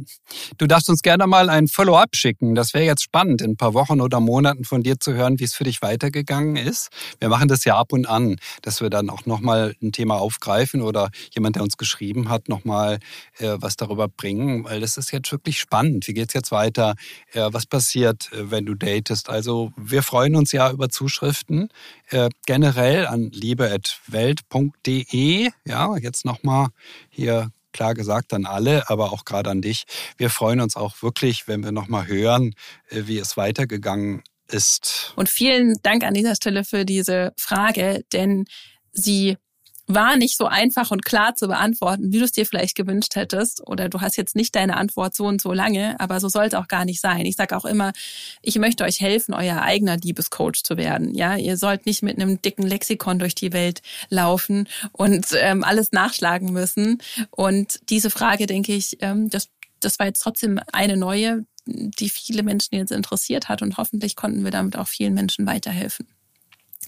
du 0.58 0.66
darfst 0.66 0.90
uns 0.90 1.04
gerne 1.04 1.28
mal 1.28 1.52
ein 1.52 1.68
Follow-up 1.68 2.16
schicken. 2.16 2.56
Das 2.56 2.74
wäre 2.74 2.84
jetzt 2.84 3.04
spannend, 3.04 3.44
in 3.44 3.52
ein 3.52 3.58
paar 3.58 3.76
Wochen 3.76 4.02
oder 4.02 4.20
Monaten 4.20 4.64
von 4.64 4.82
dir 4.82 5.00
zu 5.00 5.14
hören, 5.14 5.40
wie 5.40 5.44
es 5.44 5.54
für 5.54 5.66
dich 5.66 5.84
weitergegangen 5.84 6.56
ist. 6.56 6.90
Wir 7.20 7.30
machen 7.30 7.48
das 7.48 7.64
ja 7.64 7.78
ab 7.78 7.94
und 7.94 8.10
an, 8.10 8.38
dass 8.64 8.82
wir 8.82 8.90
dann 8.90 9.12
auch 9.12 9.28
nochmal 9.28 9.76
ein 9.84 9.92
Thema 9.92 10.16
aufgreifen 10.16 10.82
oder 10.82 11.12
jemand, 11.32 11.58
der 11.58 11.64
uns 11.64 11.78
geschrieben 11.78 12.30
hat, 12.30 12.50
nochmal 12.50 12.98
äh, 13.38 13.58
was 13.60 13.76
darüber 13.76 14.08
bringen, 14.08 14.64
weil 14.64 14.80
das 14.80 14.98
ist 14.98 15.12
jetzt 15.12 15.32
wirklich 15.32 15.60
spannend. 15.60 16.08
Wie 16.08 16.14
geht's 16.14 16.34
jetzt 16.34 16.52
weiter? 16.52 16.96
Äh, 17.34 17.50
was 17.52 17.68
passiert, 17.68 18.32
äh, 18.32 18.50
wenn 18.50 18.66
du 18.66 18.74
datest? 18.74 19.30
Also 19.30 19.74
wir 19.78 20.02
freuen 20.02 20.36
uns 20.36 20.52
ja 20.52 20.72
über 20.72 20.90
Zuschriften 20.90 21.70
äh, 22.10 22.30
generell 22.48 23.06
an 23.06 23.30
liebe.welt.de. 23.32 25.52
Ja, 25.66 25.98
jetzt 25.98 26.26
nochmal 26.26 26.70
hier 27.10 27.52
klar 27.76 27.94
gesagt 27.94 28.34
an 28.34 28.46
alle, 28.46 28.90
aber 28.90 29.12
auch 29.12 29.26
gerade 29.26 29.50
an 29.50 29.62
dich. 29.62 29.84
Wir 30.18 30.30
freuen 30.30 30.62
uns 30.62 30.78
auch 30.78 31.02
wirklich, 31.02 31.48
wenn 31.48 31.64
wir 31.64 31.74
nochmal 31.74 32.08
hören, 32.08 32.56
äh, 32.90 33.04
wie 33.06 33.18
es 33.18 33.36
weitergegangen 33.36 34.24
ist. 34.48 35.14
Und 35.16 35.30
vielen 35.30 35.76
Dank 35.84 36.04
an 36.04 36.14
dieser 36.14 36.36
Stelle 36.36 36.64
für 36.64 36.86
diese 36.86 37.34
Frage, 37.38 38.06
denn 38.14 38.46
sie 38.92 39.38
war 39.88 40.18
nicht 40.18 40.38
so 40.38 40.46
einfach 40.46 40.92
und 40.92 41.06
klar 41.06 41.36
zu 41.36 41.48
beantworten, 41.48 42.12
wie 42.12 42.20
du 42.20 42.26
es 42.26 42.32
dir 42.32 42.46
vielleicht 42.46 42.76
gewünscht 42.76 43.16
hättest. 43.16 43.66
Oder 43.68 43.90
du 43.90 44.02
hast 44.02 44.18
jetzt 44.18 44.36
nicht 44.36 44.56
deine 44.56 44.78
Antwort 44.78 45.16
so 45.16 45.26
und 45.26 45.42
so 45.42 45.54
lange, 45.54 46.00
aber 46.00 46.20
so 46.20 46.28
soll 46.28 46.46
es 46.46 46.54
auch 46.54 46.68
gar 46.68 46.86
nicht 46.86 47.02
sein. 47.02 47.26
Ich 47.26 47.36
sage 47.36 47.56
auch 47.56 47.66
immer, 47.66 47.94
ich 48.42 48.58
möchte 48.58 48.84
euch 48.84 49.00
helfen, 49.00 49.34
euer 49.34 49.62
eigener 49.62 49.98
Liebescoach 49.98 50.64
zu 50.64 50.78
werden. 50.78 51.14
Ja, 51.14 51.36
ihr 51.36 51.58
sollt 51.58 51.86
nicht 51.86 52.02
mit 52.02 52.20
einem 52.20 52.42
dicken 52.42 52.64
Lexikon 52.64 53.20
durch 53.20 53.36
die 53.36 53.54
Welt 53.54 53.82
laufen 54.10 54.68
und 54.92 55.28
ähm, 55.40 55.64
alles 55.64 55.92
nachschlagen 55.92 56.52
müssen. 56.52 57.02
Und 57.30 57.80
diese 57.90 58.10
Frage, 58.10 58.48
denke 58.48 58.74
ich, 58.74 58.98
ähm, 59.02 59.30
das, 59.30 59.50
das 59.80 60.00
war 60.00 60.08
jetzt 60.08 60.22
trotzdem 60.22 60.60
eine 60.74 60.98
neue, 60.98 61.46
die 61.68 62.10
viele 62.10 62.44
Menschen 62.44 62.76
jetzt 62.76 62.92
interessiert 62.92 63.50
hat 63.50 63.62
und 63.62 63.78
hoffentlich 63.78 64.16
konnten 64.16 64.44
wir 64.44 64.52
damit 64.52 64.78
auch 64.78 64.88
vielen 64.88 65.14
Menschen 65.14 65.46
weiterhelfen. 65.46 66.08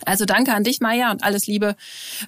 Also 0.06 0.26
danke 0.26 0.54
an 0.54 0.64
dich, 0.64 0.80
Maja, 0.80 1.12
und 1.12 1.24
alles 1.24 1.48
Liebe 1.48 1.76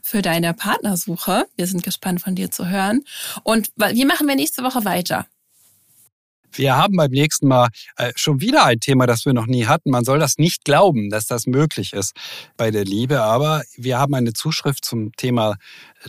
für 0.02 0.22
deine 0.22 0.54
Partnersuche. 0.54 1.46
Wir 1.56 1.68
sind 1.68 1.84
gespannt 1.84 2.22
von 2.22 2.36
dir 2.36 2.52
zu 2.52 2.68
hören. 2.68 3.04
Und 3.44 3.70
wie 3.76 4.06
machen 4.06 4.28
wir 4.28 4.36
nächste 4.36 4.64
Woche 4.64 4.86
weiter? 4.86 5.28
Wir 6.52 6.76
haben 6.76 6.96
beim 6.96 7.12
nächsten 7.12 7.48
Mal 7.48 7.70
äh, 7.98 8.12
schon 8.16 8.42
wieder 8.42 8.66
ein 8.66 8.80
Thema, 8.80 9.06
das 9.06 9.26
wir 9.26 9.34
noch 9.34 9.46
nie 9.46 9.66
hatten. 9.66 9.92
Man 9.92 10.04
soll 10.04 10.20
das 10.20 10.38
nicht 10.38 10.66
glauben, 10.66 11.10
dass 11.10 11.28
das 11.28 11.46
möglich 11.46 11.94
ist 11.94 12.14
bei 12.58 12.72
der 12.72 12.86
Liebe. 12.86 13.22
Aber 13.22 13.64
wir 13.76 14.00
haben 14.00 14.14
eine 14.16 14.34
Zuschrift 14.34 14.84
zum 14.84 15.12
Thema 15.16 15.56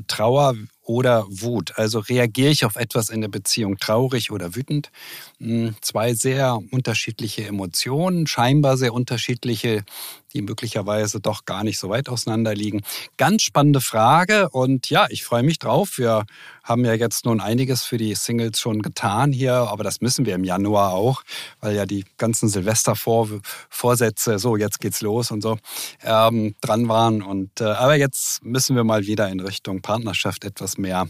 Trauer 0.06 0.54
oder 0.90 1.24
Wut. 1.28 1.74
Also 1.76 2.00
reagiere 2.00 2.50
ich 2.50 2.64
auf 2.64 2.74
etwas 2.74 3.10
in 3.10 3.20
der 3.20 3.28
Beziehung 3.28 3.78
traurig 3.78 4.32
oder 4.32 4.56
wütend? 4.56 4.90
Hm, 5.38 5.76
zwei 5.80 6.14
sehr 6.14 6.58
unterschiedliche 6.72 7.46
Emotionen, 7.46 8.26
scheinbar 8.26 8.76
sehr 8.76 8.92
unterschiedliche, 8.92 9.84
die 10.32 10.42
möglicherweise 10.42 11.20
doch 11.20 11.44
gar 11.44 11.64
nicht 11.64 11.78
so 11.78 11.90
weit 11.90 12.08
auseinander 12.08 12.54
liegen. 12.54 12.82
Ganz 13.16 13.42
spannende 13.42 13.80
Frage 13.80 14.48
und 14.50 14.90
ja, 14.90 15.06
ich 15.10 15.24
freue 15.24 15.42
mich 15.42 15.58
drauf. 15.58 15.98
Wir 15.98 16.24
haben 16.62 16.84
ja 16.84 16.94
jetzt 16.94 17.24
nun 17.24 17.40
einiges 17.40 17.84
für 17.84 17.96
die 17.96 18.14
Singles 18.14 18.60
schon 18.60 18.82
getan 18.82 19.32
hier, 19.32 19.54
aber 19.54 19.84
das 19.84 20.00
müssen 20.00 20.26
wir 20.26 20.34
im 20.34 20.44
Januar 20.44 20.92
auch, 20.92 21.22
weil 21.60 21.74
ja 21.74 21.86
die 21.86 22.04
ganzen 22.16 22.48
Silvestervorsätze, 22.48 24.38
so 24.38 24.56
jetzt 24.56 24.80
geht's 24.80 25.00
los 25.00 25.30
und 25.30 25.42
so, 25.42 25.58
ähm, 26.02 26.54
dran 26.60 26.88
waren. 26.88 27.22
Und 27.22 27.60
äh, 27.60 27.64
aber 27.64 27.96
jetzt 27.96 28.44
müssen 28.44 28.76
wir 28.76 28.84
mal 28.84 29.06
wieder 29.06 29.28
in 29.28 29.40
Richtung 29.40 29.79
Partnerschaft 29.80 30.44
etwas 30.44 30.78
mehr 30.78 31.08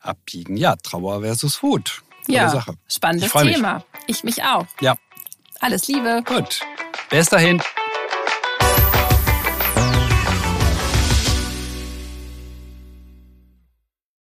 abbiegen. 0.00 0.56
Ja, 0.56 0.76
Trauer 0.76 1.22
versus 1.22 1.62
Wut. 1.62 2.02
Ja, 2.26 2.50
Sache. 2.50 2.74
spannendes 2.88 3.34
ich 3.34 3.40
Thema. 3.54 3.74
Mich. 4.06 4.18
Ich 4.18 4.24
mich 4.24 4.42
auch. 4.42 4.66
Ja. 4.80 4.96
Alles 5.60 5.88
Liebe. 5.88 6.22
Gut. 6.26 6.60
Bis 7.10 7.28
dahin. 7.28 7.62